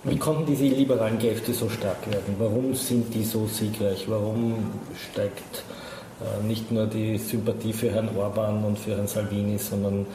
[0.06, 2.36] Wie konnten diese liberalen Kräfte so stark werden?
[2.38, 4.06] Warum sind die so siegreich?
[4.08, 4.72] Warum
[5.12, 5.64] steigt
[6.20, 10.06] äh, nicht nur die Sympathie für Herrn Orban und für Herrn Salvini, sondern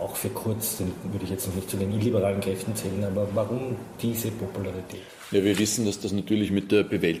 [0.00, 3.28] auch für Kurz, den würde ich jetzt noch nicht zu den illiberalen Kräften zählen, aber
[3.34, 5.02] warum diese Popularität?
[5.30, 7.20] Ja, wir wissen, dass das natürlich mit der Bewältigung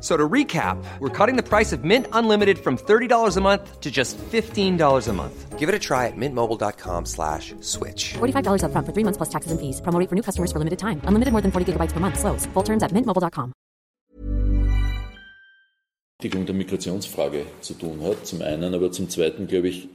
[0.00, 3.90] So to recap, we're cutting the price of Mint Unlimited from $30 a month to
[3.90, 5.58] just $15 a month.
[5.58, 8.14] Give it a try at mintmobile.com slash switch.
[8.14, 9.82] $45 up front for three months plus taxes and fees.
[9.82, 11.02] Promo for new customers for limited time.
[11.04, 12.18] Unlimited more than 40 gigabytes per month.
[12.18, 12.46] Slows.
[12.54, 13.52] Full terms at mintmobile.com.
[16.22, 19.88] der Migrationsfrage zu tun hat, zum einen, aber zum zweiten, glaube ich,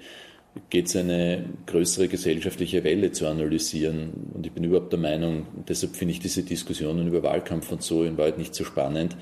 [0.70, 4.32] geht es eine größere gesellschaftliche Welle zu analysieren.
[4.34, 8.04] Und ich bin überhaupt der Meinung, deshalb finde ich diese Diskussionen über Wahlkampf und so
[8.04, 9.16] in Wahrheit nicht so spannend,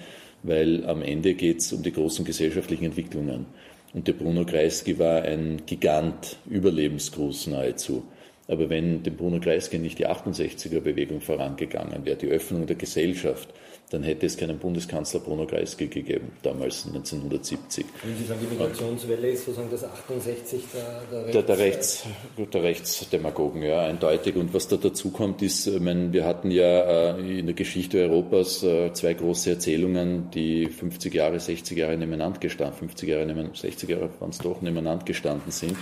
[0.43, 3.45] weil am Ende geht es um die großen gesellschaftlichen Entwicklungen.
[3.93, 8.03] Und der Bruno Kreisky war ein Gigant, überlebensgroß nahezu.
[8.47, 13.49] Aber wenn dem Bruno Kreisky nicht die 68er-Bewegung vorangegangen wäre, die Öffnung der Gesellschaft,
[13.93, 17.85] dann hätte es keinen Bundeskanzler Bruno Kreisky gegeben, damals 1970.
[18.03, 22.07] Wenn Sie sagen, die Migrationswelle ist sozusagen das 68 der, der, Rechts der, der, Rechts,
[22.51, 24.35] der Rechtsdemagogen, ja, eindeutig.
[24.35, 27.99] Und was da dazu kommt, ist, ich meine, wir hatten ja äh, in der Geschichte
[27.99, 33.89] Europas äh, zwei große Erzählungen, die 50 Jahre, 60 Jahre nebeneinander gestanden, 50 Jahre, 60
[33.89, 35.77] Jahre waren es doch, nebeneinander gestanden sind.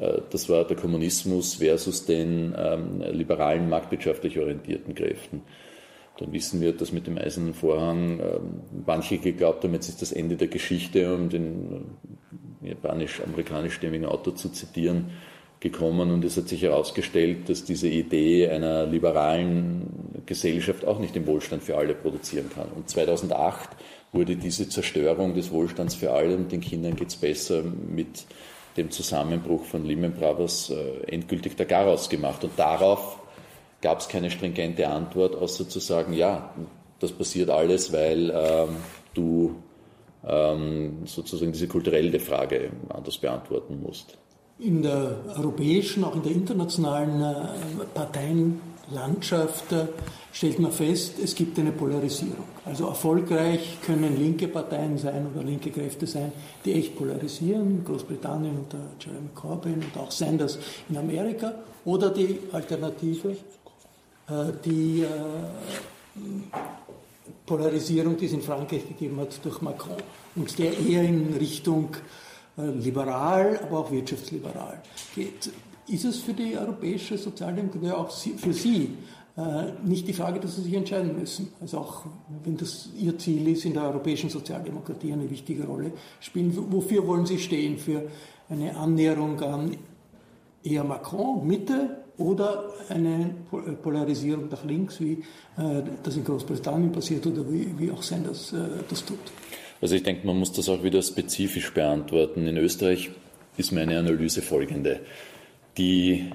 [0.00, 5.42] Äh, das war der Kommunismus versus den ähm, liberalen, marktwirtschaftlich orientierten Kräften.
[6.18, 8.38] Dann wissen wir, dass mit dem Eisernen Vorhang äh,
[8.86, 11.86] manche geglaubt haben, jetzt ist das Ende der Geschichte, um den
[12.62, 15.10] äh, japanisch-amerikanischstämmigen Autor zu zitieren,
[15.60, 16.10] gekommen.
[16.10, 21.62] Und es hat sich herausgestellt, dass diese Idee einer liberalen Gesellschaft auch nicht den Wohlstand
[21.62, 22.68] für alle produzieren kann.
[22.74, 23.70] Und 2008
[24.12, 28.24] wurde diese Zerstörung des Wohlstands für alle und den Kindern geht es besser mit
[28.76, 32.44] dem Zusammenbruch von Lehman Brothers äh, endgültig der Garaus gemacht.
[32.44, 33.20] Und darauf
[33.80, 36.54] gab es keine stringente Antwort, außer zu sagen, ja,
[37.00, 38.76] das passiert alles, weil ähm,
[39.14, 39.54] du
[40.26, 44.18] ähm, sozusagen diese kulturelle Frage anders beantworten musst.
[44.58, 49.86] In der europäischen, auch in der internationalen äh, Parteienlandschaft äh,
[50.32, 52.44] stellt man fest, es gibt eine Polarisierung.
[52.64, 56.32] Also erfolgreich können linke Parteien sein oder linke Kräfte sein,
[56.64, 63.36] die echt polarisieren, Großbritannien unter Jeremy Corbyn und auch Sanders in Amerika, oder die Alternative,
[64.64, 65.06] die äh,
[67.46, 69.96] Polarisierung, die es in Frankreich gegeben hat durch Macron
[70.36, 71.96] und der eher in Richtung
[72.58, 74.82] äh, liberal, aber auch wirtschaftsliberal
[75.14, 75.50] geht.
[75.88, 78.94] Ist es für die europäische Sozialdemokratie auch für Sie
[79.84, 81.52] nicht die Frage, dass Sie sich entscheiden müssen?
[81.60, 82.04] Also auch
[82.44, 86.52] wenn das Ihr Ziel ist, in der europäischen Sozialdemokratie eine wichtige Rolle spielen.
[86.72, 87.78] Wofür wollen Sie stehen?
[87.78, 88.02] Für
[88.50, 89.76] eine Annäherung an
[90.64, 93.30] eher Macron, Mitte oder eine
[93.82, 95.12] Polarisierung nach links, wie
[95.56, 98.56] äh, das in Großbritannien passiert oder wie, wie auch Sanders äh,
[98.88, 99.18] das tut.
[99.80, 102.46] Also ich denke, man muss das auch wieder spezifisch beantworten.
[102.46, 103.10] In Österreich
[103.56, 105.00] ist meine Analyse folgende.
[105.76, 106.30] Die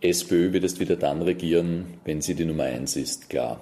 [0.00, 3.60] SPÖ wird es wieder dann regieren, wenn sie die Nummer eins ist, klar.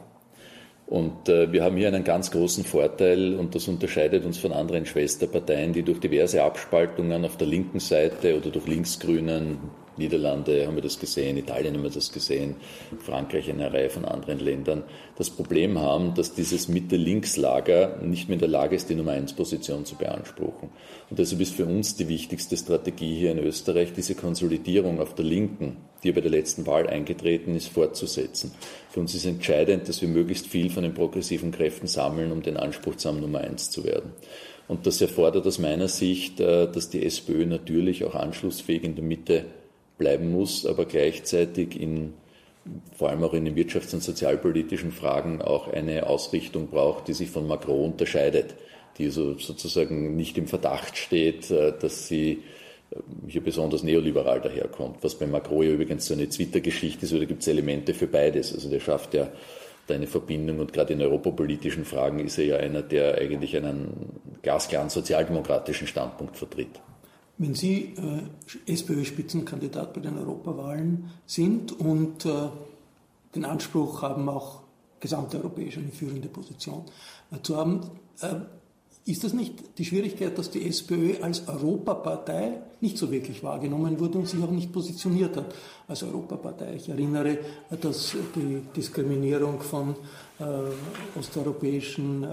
[0.86, 4.86] Und äh, wir haben hier einen ganz großen Vorteil und das unterscheidet uns von anderen
[4.86, 9.58] Schwesterparteien, die durch diverse Abspaltungen auf der linken Seite oder durch Linksgrünen,
[9.98, 12.56] Niederlande haben wir das gesehen, Italien haben wir das gesehen,
[12.98, 14.84] Frankreich, eine Reihe von anderen Ländern,
[15.16, 19.34] das Problem haben, dass dieses Mitte-Links-Lager nicht mehr in der Lage ist, die Nummer 1
[19.34, 20.70] Position zu beanspruchen.
[21.10, 25.24] Und deshalb ist für uns die wichtigste Strategie hier in Österreich, diese Konsolidierung auf der
[25.24, 28.52] Linken, die bei der letzten Wahl eingetreten ist, fortzusetzen.
[28.90, 32.56] Für uns ist entscheidend, dass wir möglichst viel von den progressiven Kräften sammeln, um den
[32.56, 34.12] Anspruch zu haben, Nummer 1 zu werden.
[34.68, 39.04] Und das erfordert aus meiner Sicht, äh, dass die SPÖ natürlich auch anschlussfähig in der
[39.04, 39.46] Mitte
[39.98, 42.14] bleiben muss, aber gleichzeitig in,
[42.96, 47.30] vor allem auch in den wirtschafts- und sozialpolitischen Fragen auch eine Ausrichtung braucht, die sich
[47.30, 48.54] von Macron unterscheidet,
[48.96, 52.42] die so sozusagen nicht im Verdacht steht, äh, dass sie
[52.90, 54.98] äh, hier besonders neoliberal daherkommt.
[55.02, 58.54] Was bei Macron ja übrigens so eine Twitter-Geschichte ist, oder gibt es Elemente für beides.
[58.54, 59.28] Also der schafft ja
[59.88, 64.20] da eine Verbindung und gerade in europapolitischen Fragen ist er ja einer, der eigentlich einen
[64.42, 66.80] glasklaren sozialdemokratischen Standpunkt vertritt.
[67.38, 67.94] Wenn Sie
[68.66, 72.48] äh, SPÖ-Spitzenkandidat bei den Europawahlen sind und äh,
[73.34, 74.62] den Anspruch haben, auch
[74.98, 76.82] gesamteuropäisch eine führende Position
[77.30, 78.40] äh, zu haben, äh,
[79.04, 84.18] ist das nicht die Schwierigkeit, dass die SPÖ als Europapartei nicht so wirklich wahrgenommen wurde
[84.18, 85.54] und sich auch nicht positioniert hat
[85.86, 86.74] als Europapartei?
[86.74, 87.38] Ich erinnere,
[87.70, 89.94] äh, dass die Diskriminierung von
[90.40, 92.26] äh, osteuropäischen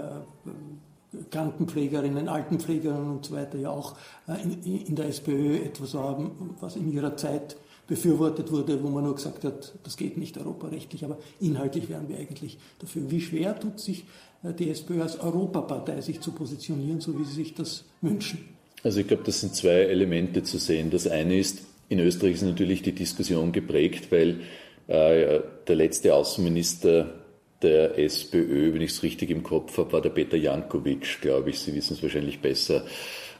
[1.30, 3.96] Krankenpflegerinnen, Altenpflegerinnen und so weiter ja auch
[4.28, 9.14] äh, in, der SPÖ etwas haben, was in ihrer Zeit befürwortet wurde, wo man nur
[9.14, 13.10] gesagt hat, das geht nicht europarechtlich, aber inhaltlich wären wir eigentlich dafür.
[13.10, 14.04] Wie schwer tut sich
[14.42, 18.56] äh, die SPÖ als Europapartei, sich zu positionieren, so wie sie sich das wünschen?
[18.82, 20.90] Also ich glaube, das sind zwei Elemente zu sehen.
[20.90, 24.40] Das eine ist, in Österreich ist natürlich die Diskussion geprägt, weil
[24.88, 27.25] äh, der letzte Außenminister
[27.62, 31.58] der SPÖ, wenn ich es richtig im Kopf habe, war der Peter Jankovic, glaube ich.
[31.58, 32.84] Sie wissen es wahrscheinlich besser.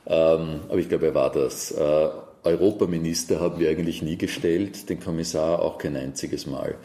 [0.07, 1.72] Ähm, aber ich glaube, er war das.
[1.72, 2.09] Äh,
[2.44, 6.76] Europaminister haben wir eigentlich nie gestellt, den Kommissar auch kein einziges Mal.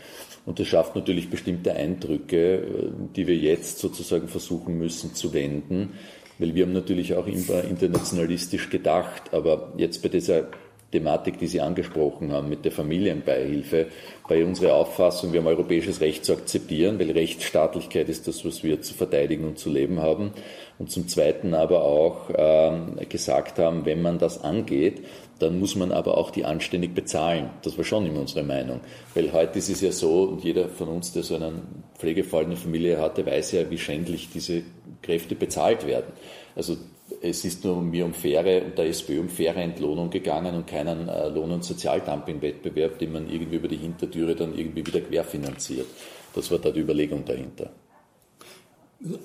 [0.45, 5.93] Und das schafft natürlich bestimmte Eindrücke, äh, die wir jetzt sozusagen versuchen müssen zu wenden,
[6.39, 10.47] weil wir haben natürlich auch immer internationalistisch gedacht, aber jetzt bei dieser
[10.91, 13.87] Thematik, die Sie angesprochen haben, mit der Familienbeihilfe,
[14.27, 18.81] bei unserer Auffassung, wir haben europäisches Recht zu akzeptieren, weil Rechtsstaatlichkeit ist das, was wir
[18.81, 20.31] zu verteidigen und zu leben haben.
[20.79, 25.01] Und zum Zweiten aber auch ähm, gesagt haben, wenn man das angeht,
[25.39, 27.49] dann muss man aber auch die anständig bezahlen.
[27.63, 28.79] Das war schon immer unsere Meinung.
[29.13, 31.53] Weil heute ist es ja so, und jeder von uns, der so eine
[31.97, 34.63] Pflegefall in der Familie hatte, weiß ja, wie schändlich diese
[35.01, 36.13] Kräfte bezahlt werden.
[36.55, 36.77] Also
[37.21, 41.07] es ist nur mir um faire und der SPÖ um faire Entlohnung gegangen und keinen
[41.09, 45.87] äh, Lohn- und Sozialdumping-Wettbewerb, den man irgendwie über die Hintertüre dann irgendwie wieder querfinanziert.
[46.33, 47.71] Das war da die Überlegung dahinter.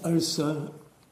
[0.03, 0.55] Als äh,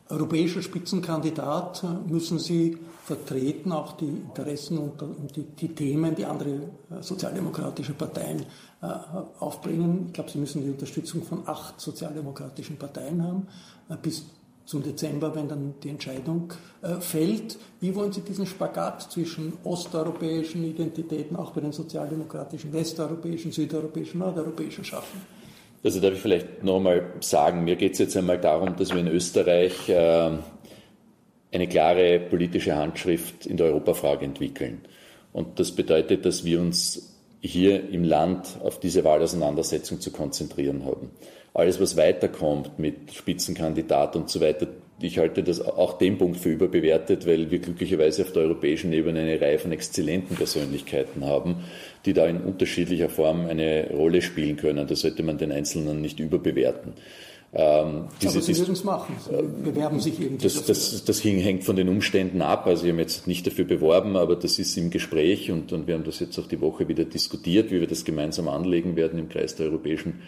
[0.09, 6.25] europäischer Spitzenkandidat äh, müssen Sie vertreten auch die Interessen und, und die, die, Themen, die
[6.25, 8.45] andere äh, sozialdemokratische Parteien
[9.39, 10.05] aufbringen.
[10.09, 13.49] Ich glaube, Sie müssen die Unterstützung von acht sozialdemokratischen Parteien haben.
[14.03, 14.27] Bis
[14.67, 17.59] zum Dezember, wenn dann die Entscheidung äh, fällt.
[17.81, 24.85] Wie wollen Sie diesen Spagat zwischen osteuropäischen Identitäten, auch bei den sozialdemokratischen, westeuropäischen, südeuropäischen, nordeuropäischen
[24.85, 25.21] schaffen?
[25.83, 29.09] Also darf ich vielleicht nochmal sagen, mir geht es jetzt einmal darum, dass wir in
[29.09, 30.31] Österreich äh,
[31.53, 34.81] eine klare politische Handschrift in der Europafrage entwickeln.
[35.35, 41.11] Und das bedeutet, dass wir uns hier im Land auf diese Wahlauseinandersetzung zu konzentrieren haben
[41.55, 44.67] alles, was weiterkommt mit Spitzenkandidat und so weiter,
[45.01, 49.21] ich halte das auch den Punkt für überbewertet, weil wir glücklicherweise auf der europäischen Ebene
[49.21, 51.65] eine Reihe von exzellenten Persönlichkeiten haben,
[52.07, 54.87] die da in unterschiedlicher Form eine Rolle spielen können.
[54.87, 56.93] Das sollte man den Einzelnen nicht überbewerten.
[57.57, 60.43] Ähm, diese, aber Sie würden es machen, Sie bewerben sich irgendwie.
[60.43, 62.67] Das, das, das, hängt von den Umständen ab.
[62.67, 65.95] Also ich habe jetzt nicht dafür beworben, aber das ist im Gespräch und, und wir
[65.95, 69.29] haben das jetzt auch die Woche wieder diskutiert, wie wir das gemeinsam anlegen werden im
[69.29, 70.21] Kreis der Europäischen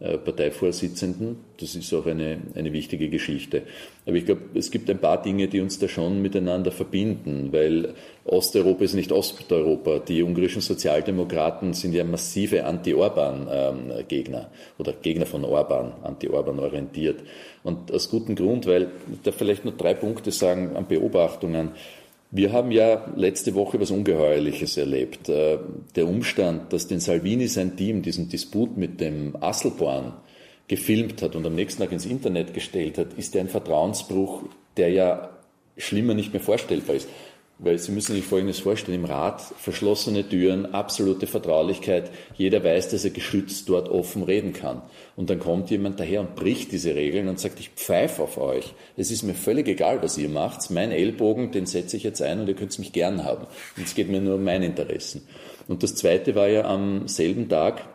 [0.00, 1.36] Parteivorsitzenden.
[1.58, 3.62] Das ist auch eine, eine wichtige Geschichte.
[4.06, 7.92] Aber ich glaube, es gibt ein paar Dinge, die uns da schon miteinander verbinden, weil
[8.24, 9.98] Osteuropa ist nicht Osteuropa.
[9.98, 17.22] Die ungarischen Sozialdemokraten sind ja massive Anti-Orban-Gegner oder Gegner von Orban, Anti-Orban orientiert.
[17.62, 18.88] Und aus gutem Grund, weil
[19.22, 21.72] darf vielleicht nur drei Punkte sagen an Beobachtungen.
[22.32, 25.28] Wir haben ja letzte Woche was Ungeheuerliches erlebt.
[25.28, 25.58] Äh,
[25.96, 30.12] der Umstand, dass den Salvini sein Team diesen Disput mit dem Asselborn
[30.68, 34.44] gefilmt hat und am nächsten Tag ins Internet gestellt hat, ist ja ein Vertrauensbruch,
[34.76, 35.30] der ja
[35.76, 37.08] schlimmer nicht mehr vorstellbar ist.
[37.62, 43.04] Weil Sie müssen sich Folgendes vorstellen, im Rat verschlossene Türen, absolute Vertraulichkeit, jeder weiß, dass
[43.04, 44.80] er geschützt dort offen reden kann.
[45.14, 48.72] Und dann kommt jemand daher und bricht diese Regeln und sagt, ich pfeife auf euch.
[48.96, 50.70] Es ist mir völlig egal, was ihr macht.
[50.70, 53.46] Mein Ellbogen, den setze ich jetzt ein und ihr könnt mich gern haben.
[53.76, 55.28] Und es geht mir nur um meine Interessen.
[55.68, 57.86] Und das Zweite war ja am selben Tag,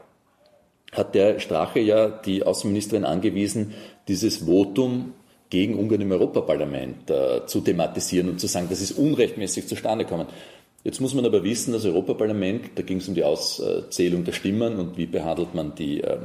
[0.91, 3.73] hat der Strache ja die Außenministerin angewiesen,
[4.07, 5.13] dieses Votum
[5.55, 10.27] gegen Ungarn im Europaparlament äh, zu thematisieren und zu sagen, das ist unrechtmäßig zustande gekommen.
[10.83, 14.77] Jetzt muss man aber wissen, das Europaparlament, da ging es um die Auszählung der Stimmen
[14.77, 16.17] und wie behandelt man die äh,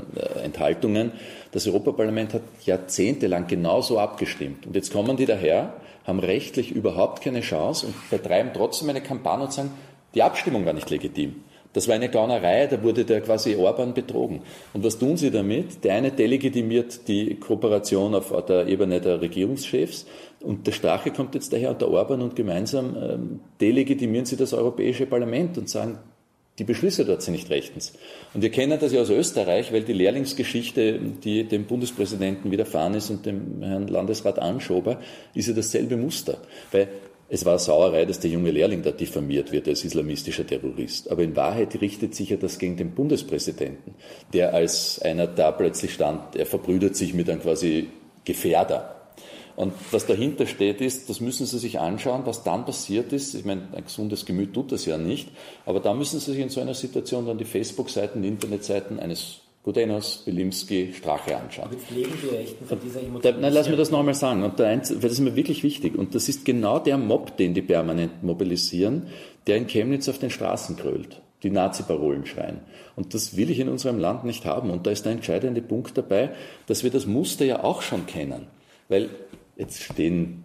[0.42, 1.12] Enthaltungen.
[1.52, 4.66] Das Europaparlament hat jahrzehntelang genauso abgestimmt.
[4.66, 9.44] Und jetzt kommen die daher, haben rechtlich überhaupt keine Chance und betreiben trotzdem eine Kampagne
[9.44, 9.70] und sagen,
[10.14, 11.36] die Abstimmung war nicht legitim.
[11.72, 14.42] Das war eine Gaunerei, da wurde der quasi Orban betrogen.
[14.72, 15.84] Und was tun sie damit?
[15.84, 20.06] Der eine delegitimiert die Kooperation auf der Ebene der Regierungschefs
[20.42, 24.52] und der Strache kommt jetzt daher und der Orban und gemeinsam ähm, delegitimieren sie das
[24.52, 25.98] Europäische Parlament und sagen,
[26.58, 27.94] die Beschlüsse dort sind nicht rechtens.
[28.34, 33.08] Und wir kennen das ja aus Österreich, weil die Lehrlingsgeschichte, die dem Bundespräsidenten widerfahren ist
[33.08, 35.00] und dem Herrn Landesrat Anschober,
[35.34, 36.36] ist ja dasselbe Muster.
[36.70, 36.88] Weil
[37.32, 41.10] es war Sauerei, dass der junge Lehrling da diffamiert wird als islamistischer Terrorist.
[41.12, 43.94] Aber in Wahrheit richtet sich ja das gegen den Bundespräsidenten,
[44.32, 47.88] der als einer da plötzlich stand, er verbrüdert sich mit einem quasi
[48.24, 48.96] Gefährder.
[49.54, 53.34] Und was dahinter steht, ist, das müssen Sie sich anschauen, was dann passiert ist.
[53.34, 55.28] Ich meine, ein gesundes Gemüt tut das ja nicht,
[55.66, 59.42] aber da müssen Sie sich in so einer Situation dann die Facebook-Seiten, die Internetseiten eines
[59.62, 61.68] Gudenos, Bilimski, Strache anschauen.
[61.72, 63.40] Jetzt leben die Rechten von dieser Emotion.
[63.40, 64.42] nein, lass mir das nochmal sagen.
[64.42, 65.98] Und der Einz, weil das ist mir wirklich wichtig.
[65.98, 69.08] Und das ist genau der Mob, den die permanent mobilisieren,
[69.46, 72.60] der in Chemnitz auf den Straßen krölt, die Nazi-Parolen schreien.
[72.96, 74.70] Und das will ich in unserem Land nicht haben.
[74.70, 76.30] Und da ist der entscheidende Punkt dabei,
[76.66, 78.46] dass wir das Muster ja auch schon kennen.
[78.88, 79.10] Weil
[79.56, 80.44] jetzt stehen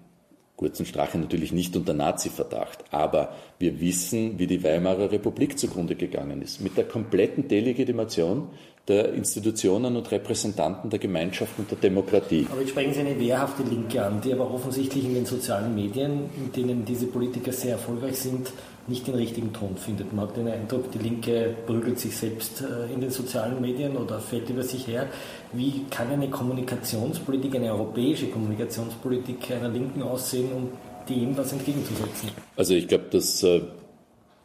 [0.58, 6.42] Kurzen Strache natürlich nicht unter Nazi-Verdacht, aber wir wissen, wie die Weimarer Republik zugrunde gegangen
[6.42, 6.62] ist.
[6.62, 8.50] Mit der kompletten Delegitimation
[8.88, 12.46] der Institutionen und Repräsentanten der Gemeinschaft und der Demokratie.
[12.52, 16.30] Aber jetzt sprechen Sie eine wehrhafte Linke an, die aber offensichtlich in den sozialen Medien,
[16.38, 18.52] in denen diese Politiker sehr erfolgreich sind,
[18.88, 20.14] nicht den richtigen Ton findet.
[20.14, 24.20] Man hat den Eindruck, die Linke prügelt sich selbst äh, in den sozialen Medien oder
[24.20, 25.08] fällt über sich her.
[25.54, 30.70] Wie kann eine Kommunikationspolitik, eine europäische Kommunikationspolitik einer Linken aussehen, um
[31.10, 32.30] dem was entgegenzusetzen?
[32.56, 33.62] Also ich glaube, dass äh,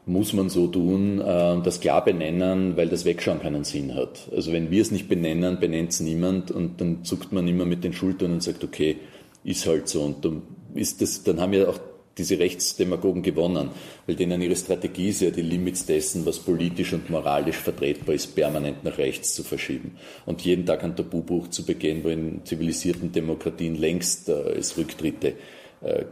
[0.07, 4.29] muss man so tun, äh, das klar benennen, weil das Wegschauen keinen Sinn hat.
[4.35, 7.85] Also wenn wir es nicht benennen, benennt es niemand und dann zuckt man immer mit
[7.85, 8.97] den Schultern und sagt, okay,
[9.45, 10.03] ist halt so.
[10.03, 10.43] Und dann,
[10.75, 11.79] ist das, dann haben ja auch
[12.19, 13.71] diese Rechtsdemagogen gewonnen,
[14.07, 18.35] weil denen ihre Strategie ist ja, die Limits dessen, was politisch und moralisch vertretbar ist,
[18.35, 19.97] permanent nach rechts zu verschieben
[20.27, 25.35] und jeden Tag ein Tabubruch zu begehen, wo in zivilisierten Demokratien längst äh, es Rücktritte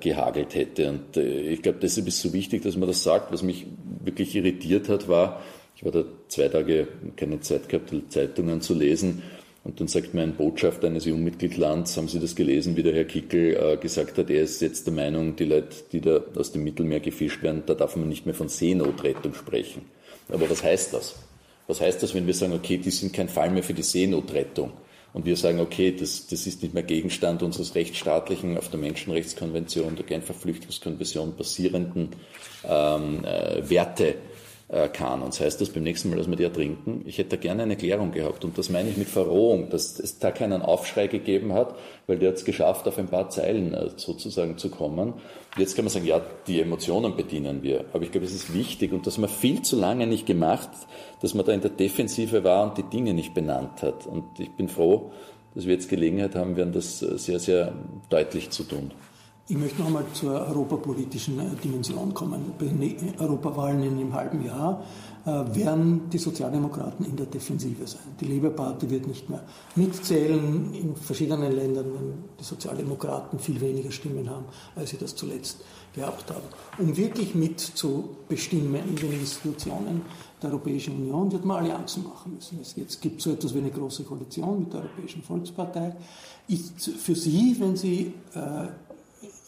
[0.00, 0.90] gehagelt hätte.
[0.90, 3.32] Und äh, ich glaube, deshalb ist es so wichtig, dass man das sagt.
[3.32, 3.66] Was mich
[4.02, 5.42] wirklich irritiert hat, war,
[5.76, 9.22] ich war da zwei Tage keine Zeit gehabt, Zeitungen zu lesen,
[9.68, 13.04] und dann sagt mir ein Botschafter eines EU-Mitgliedslands, haben Sie das gelesen, wie der Herr
[13.04, 16.64] Kickel äh, gesagt hat, er ist jetzt der Meinung, die Leute, die da aus dem
[16.64, 19.82] Mittelmeer gefischt werden, da darf man nicht mehr von Seenotrettung sprechen.
[20.30, 21.16] Aber was heißt das?
[21.66, 24.72] Was heißt das, wenn wir sagen, okay, die sind kein Fall mehr für die Seenotrettung?
[25.18, 29.96] Und wir sagen, okay, das, das ist nicht mehr Gegenstand unseres rechtsstaatlichen, auf der Menschenrechtskonvention,
[29.96, 32.10] der Genfer Flüchtlingskonvention basierenden
[32.62, 34.14] ähm, äh, Werte
[34.68, 35.40] Kanons.
[35.40, 37.02] Heißt das beim nächsten Mal, dass wir die ertrinken?
[37.06, 38.44] Ich hätte gerne eine Erklärung gehabt.
[38.44, 41.74] Und das meine ich mit Verrohung, dass es da keinen Aufschrei gegeben hat,
[42.06, 45.14] weil der hat es geschafft, auf ein paar Zeilen äh, sozusagen zu kommen.
[45.56, 47.86] Jetzt kann man sagen, ja, die Emotionen bedienen wir.
[47.94, 50.68] Aber ich glaube, es ist wichtig und das haben wir viel zu lange nicht gemacht,
[51.22, 54.06] dass man da in der Defensive war und die Dinge nicht benannt hat.
[54.06, 55.12] Und ich bin froh,
[55.54, 57.72] dass wir jetzt Gelegenheit haben werden, das äh, sehr, sehr
[58.10, 58.90] deutlich zu tun.
[59.50, 62.52] Ich möchte noch einmal zur europapolitischen äh, Dimension kommen.
[62.58, 64.84] Bei den Europawahlen in einem halben Jahr
[65.24, 68.02] äh, werden die Sozialdemokraten in der Defensive sein.
[68.20, 69.42] Die Labour Party wird nicht mehr
[69.74, 70.74] mitzählen.
[70.74, 74.44] In verschiedenen Ländern werden die Sozialdemokraten viel weniger Stimmen haben,
[74.76, 76.44] als sie das zuletzt gehabt haben.
[76.76, 80.02] Um wirklich mitzubestimmen in den Institutionen
[80.42, 82.60] der Europäischen Union, wird man Allianzen machen müssen.
[82.60, 85.96] Es gibt so etwas wie eine große Koalition mit der Europäischen Volkspartei.
[86.48, 88.68] Ist für Sie, wenn Sie äh,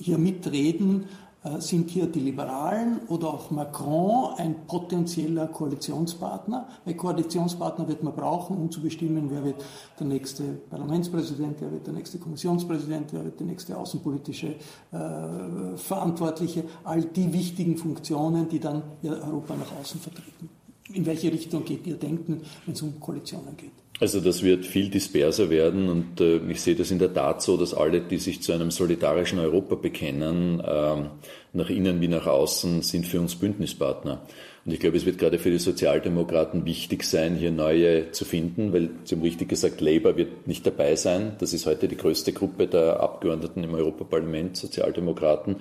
[0.01, 1.05] hier mitreden,
[1.43, 6.69] äh, sind hier die Liberalen oder auch Macron ein potenzieller Koalitionspartner.
[6.85, 9.65] Weil Koalitionspartner wird man brauchen, um zu bestimmen, wer wird
[9.99, 16.65] der nächste Parlamentspräsident, wer wird der nächste Kommissionspräsident, wer wird der nächste außenpolitische äh, Verantwortliche.
[16.85, 20.51] All die wichtigen Funktionen, die dann Europa nach außen vertreten.
[20.93, 23.73] In welche Richtung geht Ihr Denken, wenn es um Koalitionen geht?
[24.01, 27.59] Also das wird viel disperser werden und äh, ich sehe das in der Tat so,
[27.59, 31.05] dass alle, die sich zu einem solidarischen Europa bekennen, äh,
[31.53, 34.23] nach innen wie nach außen, sind für uns Bündnispartner.
[34.65, 38.73] Und ich glaube, es wird gerade für die Sozialdemokraten wichtig sein, hier neue zu finden,
[38.73, 41.33] weil haben richtig gesagt, Labour wird nicht dabei sein.
[41.39, 45.57] Das ist heute die größte Gruppe der Abgeordneten im Europaparlament, Sozialdemokraten.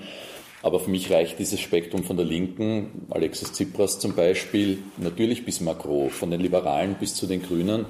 [0.62, 5.60] Aber für mich reicht dieses Spektrum von der Linken, Alexis Tsipras zum Beispiel, natürlich bis
[5.60, 7.86] Macron, von den Liberalen bis zu den Grünen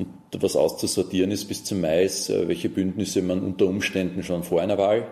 [0.00, 4.42] und was auszusortieren ist bis zum Mai, ist, äh, welche Bündnisse man unter Umständen schon
[4.42, 5.06] vor einer Wahl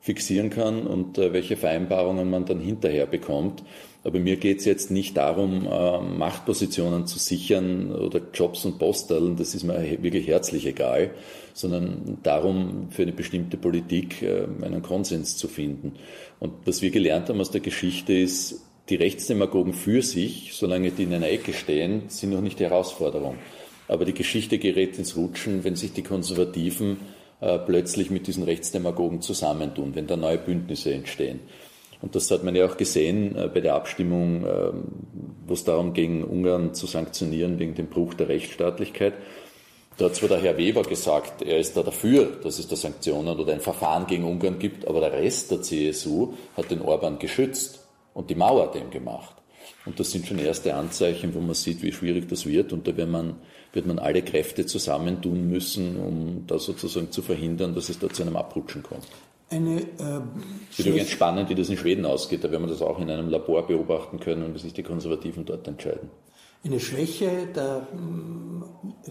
[0.00, 3.64] fixieren kann und äh, welche Vereinbarungen man dann hinterher bekommt.
[4.04, 9.36] Aber mir geht es jetzt nicht darum, äh, Machtpositionen zu sichern oder Jobs und Posteln,
[9.36, 11.10] das ist mir wirklich herzlich egal,
[11.52, 14.24] sondern darum, für eine bestimmte Politik
[14.62, 15.94] einen Konsens zu finden.
[16.38, 21.02] Und was wir gelernt haben aus der Geschichte ist, die Rechtsdemagogen für sich, solange die
[21.02, 23.36] in einer Ecke stehen, sind noch nicht die Herausforderung.
[23.88, 26.98] Aber die Geschichte gerät ins Rutschen, wenn sich die Konservativen
[27.40, 31.40] äh, plötzlich mit diesen Rechtsdemagogen zusammentun, wenn da neue Bündnisse entstehen.
[32.00, 34.70] Und das hat man ja auch gesehen äh, bei der Abstimmung, äh,
[35.46, 39.14] wo es darum ging, Ungarn zu sanktionieren wegen dem Bruch der Rechtsstaatlichkeit.
[39.96, 43.36] Da hat zwar der Herr Weber gesagt, er ist da dafür, dass es da Sanktionen
[43.36, 47.84] oder ein Verfahren gegen Ungarn gibt, aber der Rest der CSU hat den Orban geschützt
[48.14, 49.34] und die Mauer dem gemacht.
[49.86, 52.72] Und das sind schon erste Anzeichen, wo man sieht, wie schwierig das wird.
[52.72, 53.36] Und da wird man,
[53.72, 58.22] wird man alle Kräfte zusammentun müssen, um da sozusagen zu verhindern, dass es da zu
[58.22, 59.06] einem Abrutschen kommt.
[59.50, 60.20] Eine, äh,
[60.70, 62.44] es wird übrigens spannend, wie das in Schweden ausgeht.
[62.44, 65.44] Da werden wir das auch in einem Labor beobachten können und wie sich die Konservativen
[65.44, 66.10] dort entscheiden.
[66.64, 68.64] Eine Schwäche der mm,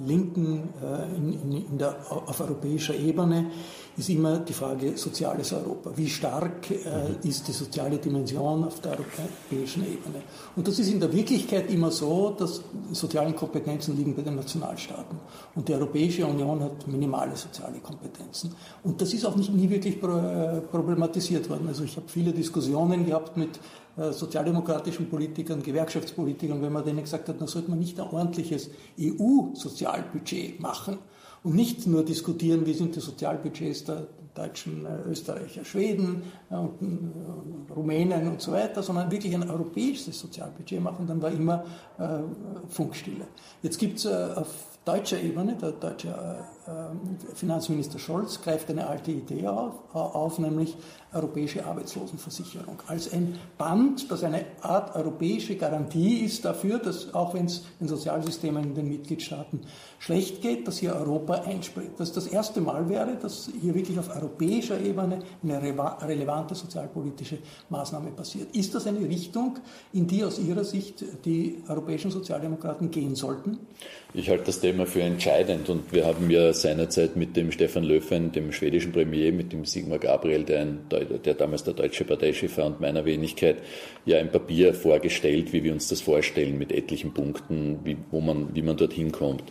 [0.05, 3.51] Linken äh, in, in, in der, auf europäischer Ebene
[3.95, 5.91] ist immer die Frage soziales Europa.
[5.95, 10.23] Wie stark äh, ist die soziale Dimension auf der europäischen Ebene?
[10.55, 15.17] Und das ist in der Wirklichkeit immer so, dass soziale Kompetenzen liegen bei den Nationalstaaten.
[15.55, 18.53] Und die Europäische Union hat minimale soziale Kompetenzen.
[18.83, 21.67] Und das ist auch nicht nie wirklich äh, problematisiert worden.
[21.69, 23.59] Also ich habe viele Diskussionen gehabt mit
[23.97, 28.69] sozialdemokratischen Politikern, Gewerkschaftspolitikern, wenn man denen gesagt hat, da sollte man nicht ein ordentliches
[28.99, 30.99] EU-Sozialbudget machen
[31.43, 36.21] und nicht nur diskutieren, wie sind die Sozialbudgets der, Deutschen, Österreicher, Schweden,
[37.75, 41.63] Rumänen und so weiter, sondern wirklich ein europäisches Sozialbudget machen, dann war immer
[42.69, 43.25] Funkstille.
[43.63, 46.13] Jetzt gibt es auf deutscher Ebene, der deutsche
[47.33, 50.75] Finanzminister Scholz greift eine alte Idee auf, auf, nämlich
[51.13, 57.45] europäische Arbeitslosenversicherung als ein Band, das eine Art europäische Garantie ist dafür, dass auch wenn
[57.45, 59.61] es den Sozialsystemen in den Mitgliedstaaten
[59.99, 61.99] schlecht geht, dass hier Europa einspringt.
[61.99, 67.37] Dass das erste Mal wäre, dass hier wirklich auf europäischer Ebene eine relevante sozialpolitische
[67.69, 68.53] Maßnahme passiert.
[68.55, 69.57] Ist das eine Richtung,
[69.93, 73.57] in die aus Ihrer Sicht die europäischen Sozialdemokraten gehen sollten?
[74.13, 78.31] Ich halte das Thema für entscheidend und wir haben ja seinerzeit mit dem Stefan Löfven,
[78.31, 82.65] dem schwedischen Premier, mit dem Sigmar Gabriel, der, ein, der damals der deutsche Parteichef war
[82.65, 83.57] und meiner Wenigkeit,
[84.05, 88.53] ja ein Papier vorgestellt, wie wir uns das vorstellen, mit etlichen Punkten, wie, wo man,
[88.55, 89.43] wie man dorthin kommt.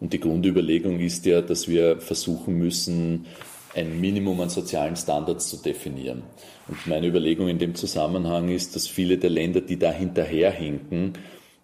[0.00, 3.26] Und die Grundüberlegung ist ja, dass wir versuchen müssen,
[3.74, 6.22] ein Minimum an sozialen Standards zu definieren.
[6.68, 11.14] Und meine Überlegung in dem Zusammenhang ist, dass viele der Länder, die da hinterherhinken,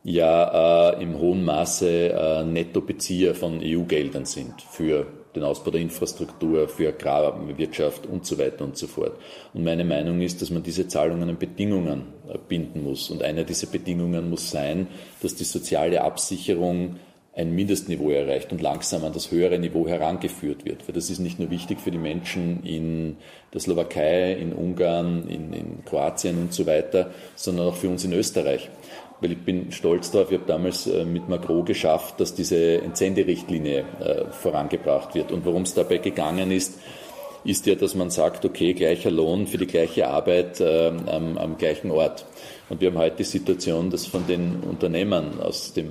[0.05, 6.69] ja äh, im hohen Maße äh, Nettobezieher von EU-Geldern sind für den Ausbau der Infrastruktur,
[6.69, 9.19] für Agrarwirtschaft und so weiter und so fort.
[9.53, 13.11] Und meine Meinung ist, dass man diese Zahlungen an Bedingungen äh, binden muss.
[13.11, 14.87] Und eine dieser Bedingungen muss sein,
[15.23, 16.97] dass die soziale Absicherung
[17.37, 20.87] ein Mindestniveau erreicht und langsam an das höhere Niveau herangeführt wird.
[20.87, 23.17] Weil das ist nicht nur wichtig für die Menschen in
[23.53, 28.13] der Slowakei, in Ungarn, in, in Kroatien und so weiter, sondern auch für uns in
[28.13, 28.71] Österreich
[29.25, 33.85] weil ich bin stolz darauf, ich habe damals äh, mit Macron geschafft, dass diese Entsenderichtlinie
[33.99, 35.33] äh, vorangebracht wird.
[35.33, 36.79] Und worum es dabei gegangen ist,
[37.43, 41.57] ist ja, dass man sagt, okay, gleicher Lohn für die gleiche Arbeit äh, am, am,
[41.57, 42.27] gleichen Ort.
[42.69, 45.91] Und wir haben heute die Situation, dass von den Unternehmern aus dem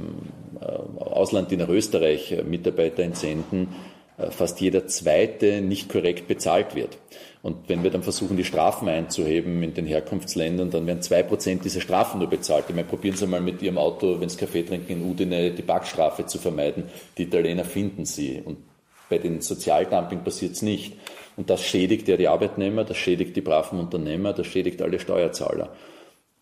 [0.61, 0.65] äh,
[1.01, 3.69] Ausland, die nach Österreich Mitarbeiter entsenden,
[4.29, 6.99] fast jeder zweite nicht korrekt bezahlt wird.
[7.43, 11.65] Und wenn wir dann versuchen, die Strafen einzuheben in den Herkunftsländern, dann werden zwei Prozent
[11.65, 12.63] dieser Strafen nur bezahlt.
[12.69, 15.61] Ich meine, probieren Sie mal mit Ihrem Auto, wenn Sie Kaffee trinken in Udine, die
[15.61, 16.85] Backstrafe zu vermeiden.
[17.17, 18.41] Die Italiener finden sie.
[18.45, 18.59] Und
[19.09, 20.93] bei den Sozialdumping passiert es nicht.
[21.35, 25.75] Und das schädigt ja die Arbeitnehmer, das schädigt die braven Unternehmer, das schädigt alle Steuerzahler.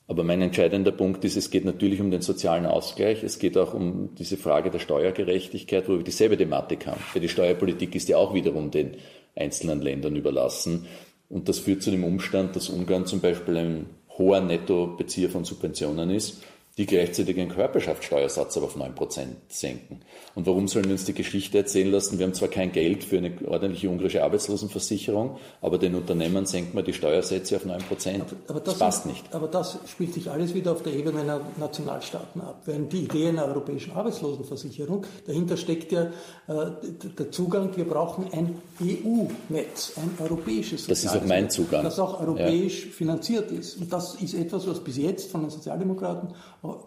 [0.07, 3.23] Aber mein entscheidender Punkt ist, es geht natürlich um den sozialen Ausgleich.
[3.23, 7.01] Es geht auch um diese Frage der Steuergerechtigkeit, wo wir dieselbe Thematik haben.
[7.13, 8.97] Weil die Steuerpolitik ist ja auch wiederum den
[9.35, 10.87] einzelnen Ländern überlassen.
[11.29, 13.85] Und das führt zu dem Umstand, dass Ungarn zum Beispiel ein
[14.17, 16.41] hoher Nettobezieher von Subventionen ist
[16.77, 20.01] die gleichzeitig einen Körperschaftssteuersatz aber auf 9% senken.
[20.35, 22.17] Und warum sollen wir uns die Geschichte erzählen lassen?
[22.17, 26.83] Wir haben zwar kein Geld für eine ordentliche ungarische Arbeitslosenversicherung, aber den Unternehmern senken wir
[26.83, 28.21] die Steuersätze auf 9%.
[28.21, 29.33] Aber, aber das, das passt nicht.
[29.33, 32.61] Aber das spielt sich alles wieder auf der Ebene der Nationalstaaten ab.
[32.65, 36.03] Während die Idee einer europäischen Arbeitslosenversicherung, dahinter steckt ja
[36.47, 36.71] äh,
[37.17, 41.83] der Zugang, wir brauchen ein EU-Netz, ein europäisches Das ist auch mein Zugang.
[41.83, 42.91] Das auch europäisch ja.
[42.91, 43.77] finanziert ist.
[43.77, 46.29] Und das ist etwas, was bis jetzt von den Sozialdemokraten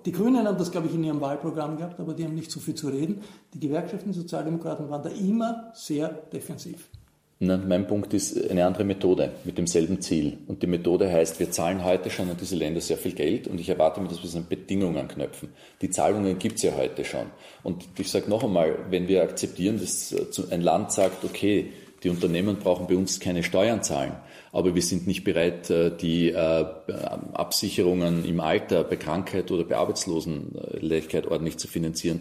[0.06, 2.60] die Grünen haben das, glaube ich, in ihrem Wahlprogramm gehabt, aber die haben nicht so
[2.60, 3.22] viel zu reden.
[3.52, 6.88] Die Gewerkschaften, die Sozialdemokraten waren da immer sehr defensiv.
[7.40, 10.38] Nein, mein Punkt ist eine andere Methode mit demselben Ziel.
[10.46, 13.60] Und die Methode heißt, wir zahlen heute schon an diese Länder sehr viel Geld und
[13.60, 15.48] ich erwarte mir, dass wir es an Bedingungen knöpfen.
[15.82, 17.26] Die Zahlungen gibt es ja heute schon.
[17.64, 20.14] Und ich sage noch einmal, wenn wir akzeptieren, dass
[20.50, 21.72] ein Land sagt, okay,
[22.04, 24.12] die Unternehmen brauchen bei uns keine Steuern zahlen,
[24.54, 26.64] aber wir sind nicht bereit, äh, die äh,
[27.32, 32.20] Absicherungen im Alter bei Krankheit oder bei Arbeitslosenledigkeit ordentlich zu finanzieren,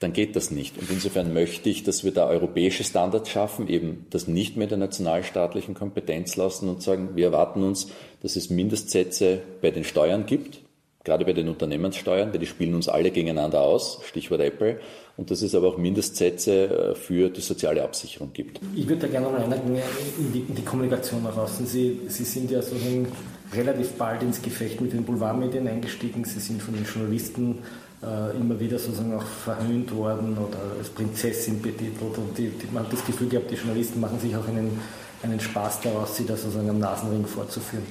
[0.00, 0.76] dann geht das nicht.
[0.78, 4.78] Und insofern möchte ich, dass wir da europäische Standards schaffen, eben das nicht mehr der
[4.78, 7.88] nationalstaatlichen Kompetenz lassen und sagen, wir erwarten uns,
[8.20, 10.60] dass es Mindestsätze bei den Steuern gibt,
[11.08, 14.78] gerade bei den Unternehmenssteuern, weil die spielen uns alle gegeneinander aus, Stichwort Apple,
[15.16, 18.60] und dass es aber auch Mindestsätze äh, für die soziale Absicherung gibt.
[18.76, 19.82] Ich würde da gerne noch eingehen
[20.18, 21.66] in die, in die Kommunikation nach außen.
[21.66, 23.08] Sie, Sie sind ja sozusagen
[23.52, 26.24] relativ bald ins Gefecht mit den Boulevardmedien eingestiegen.
[26.24, 27.58] Sie sind von den Journalisten
[28.02, 32.16] äh, immer wieder sozusagen auch verhöhnt worden oder als Prinzessin betitelt.
[32.18, 34.78] Und die, die, man hat das Gefühl gehabt, die Journalisten machen sich auch einen,
[35.22, 37.86] einen Spaß daraus, sie da sozusagen am Nasenring vorzuführen.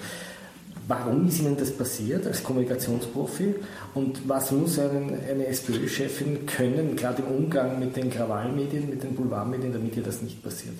[0.88, 3.56] Warum ist Ihnen das passiert als Kommunikationsprofi
[3.94, 9.14] und was muss eine, eine SPÖ-Chefin können, gerade im Umgang mit den Krawallmedien, mit den
[9.14, 10.76] Boulevardmedien, damit ihr das nicht passiert?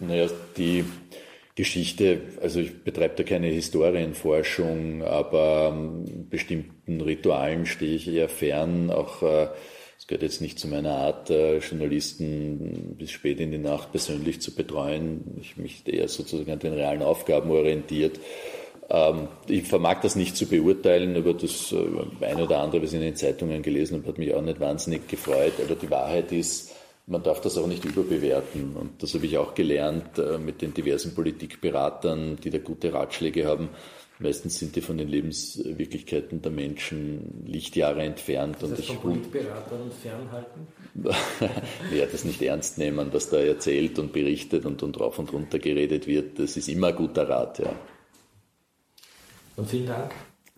[0.00, 0.84] Naja, die
[1.54, 5.78] Geschichte, also ich betreibe da keine Historienforschung, aber
[6.28, 9.46] bestimmten Ritualen stehe ich eher fern, auch äh,
[9.96, 14.40] es gehört jetzt nicht zu meiner Art, äh, Journalisten bis spät in die Nacht persönlich
[14.40, 15.38] zu betreuen.
[15.40, 18.18] Ich mich eher sozusagen an den realen Aufgaben orientiert.
[18.90, 22.96] Ähm, ich vermag das nicht zu beurteilen, aber das äh, eine oder andere, was ich
[22.96, 25.54] in den Zeitungen gelesen habe, hat mich auch nicht wahnsinnig gefreut.
[25.64, 26.72] Aber die Wahrheit ist,
[27.06, 28.76] man darf das auch nicht überbewerten.
[28.76, 33.46] Und das habe ich auch gelernt äh, mit den diversen Politikberatern, die da gute Ratschläge
[33.46, 33.70] haben.
[34.20, 38.56] Meistens sind die von den Lebenswirklichkeiten der Menschen Lichtjahre entfernt.
[38.60, 40.66] Das heißt, und ich von Politberatern fernhalten?
[41.94, 45.58] ja, das nicht ernst nehmen, was da erzählt und berichtet und, und rauf und runter
[45.58, 46.38] geredet wird.
[46.38, 47.74] Das ist immer ein guter Rat, ja.
[49.56, 50.10] Und vielen Dank.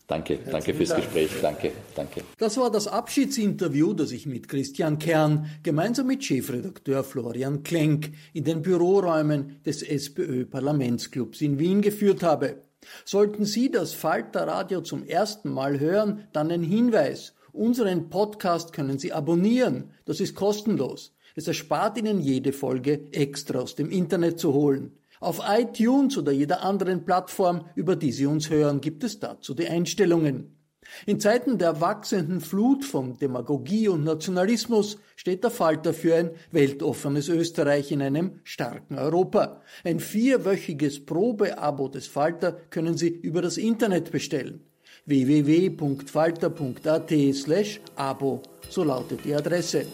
[0.06, 1.02] Danke, Herzlichen danke fürs Dank.
[1.02, 1.30] Gespräch.
[1.42, 2.22] Danke, danke.
[2.38, 8.44] Das war das Abschiedsinterview, das ich mit Christian Kern gemeinsam mit Chefredakteur Florian Klenk in
[8.44, 12.62] den Büroräumen des SPÖ-Parlamentsclubs in Wien geführt habe.
[13.04, 17.34] Sollten Sie das Falter Radio zum ersten Mal hören, dann ein Hinweis.
[17.52, 19.90] Unseren Podcast können Sie abonnieren.
[20.04, 21.16] Das ist kostenlos.
[21.34, 24.92] Es erspart Ihnen jede Folge extra aus dem Internet zu holen.
[25.20, 29.68] Auf iTunes oder jeder anderen Plattform, über die Sie uns hören, gibt es dazu die
[29.68, 30.56] Einstellungen.
[31.04, 37.28] In Zeiten der wachsenden Flut von Demagogie und Nationalismus steht der Falter für ein weltoffenes
[37.28, 39.62] Österreich in einem starken Europa.
[39.84, 44.60] Ein vierwöchiges Probeabo des Falter können Sie über das Internet bestellen.
[45.06, 49.86] www.falter.at slash abo, so lautet die Adresse.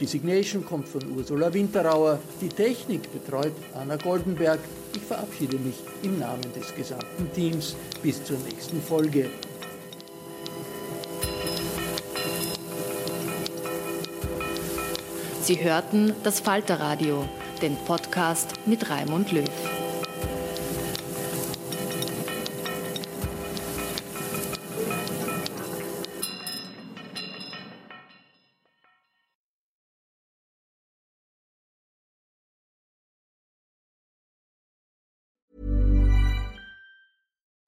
[0.00, 4.60] Die Signation kommt von Ursula Winterauer, die Technik betreut Anna Goldenberg.
[4.94, 7.76] Ich verabschiede mich im Namen des gesamten Teams.
[8.02, 9.30] Bis zur nächsten Folge.
[15.42, 17.24] Sie hörten das Falterradio,
[17.60, 19.48] den Podcast mit Raimund Löw.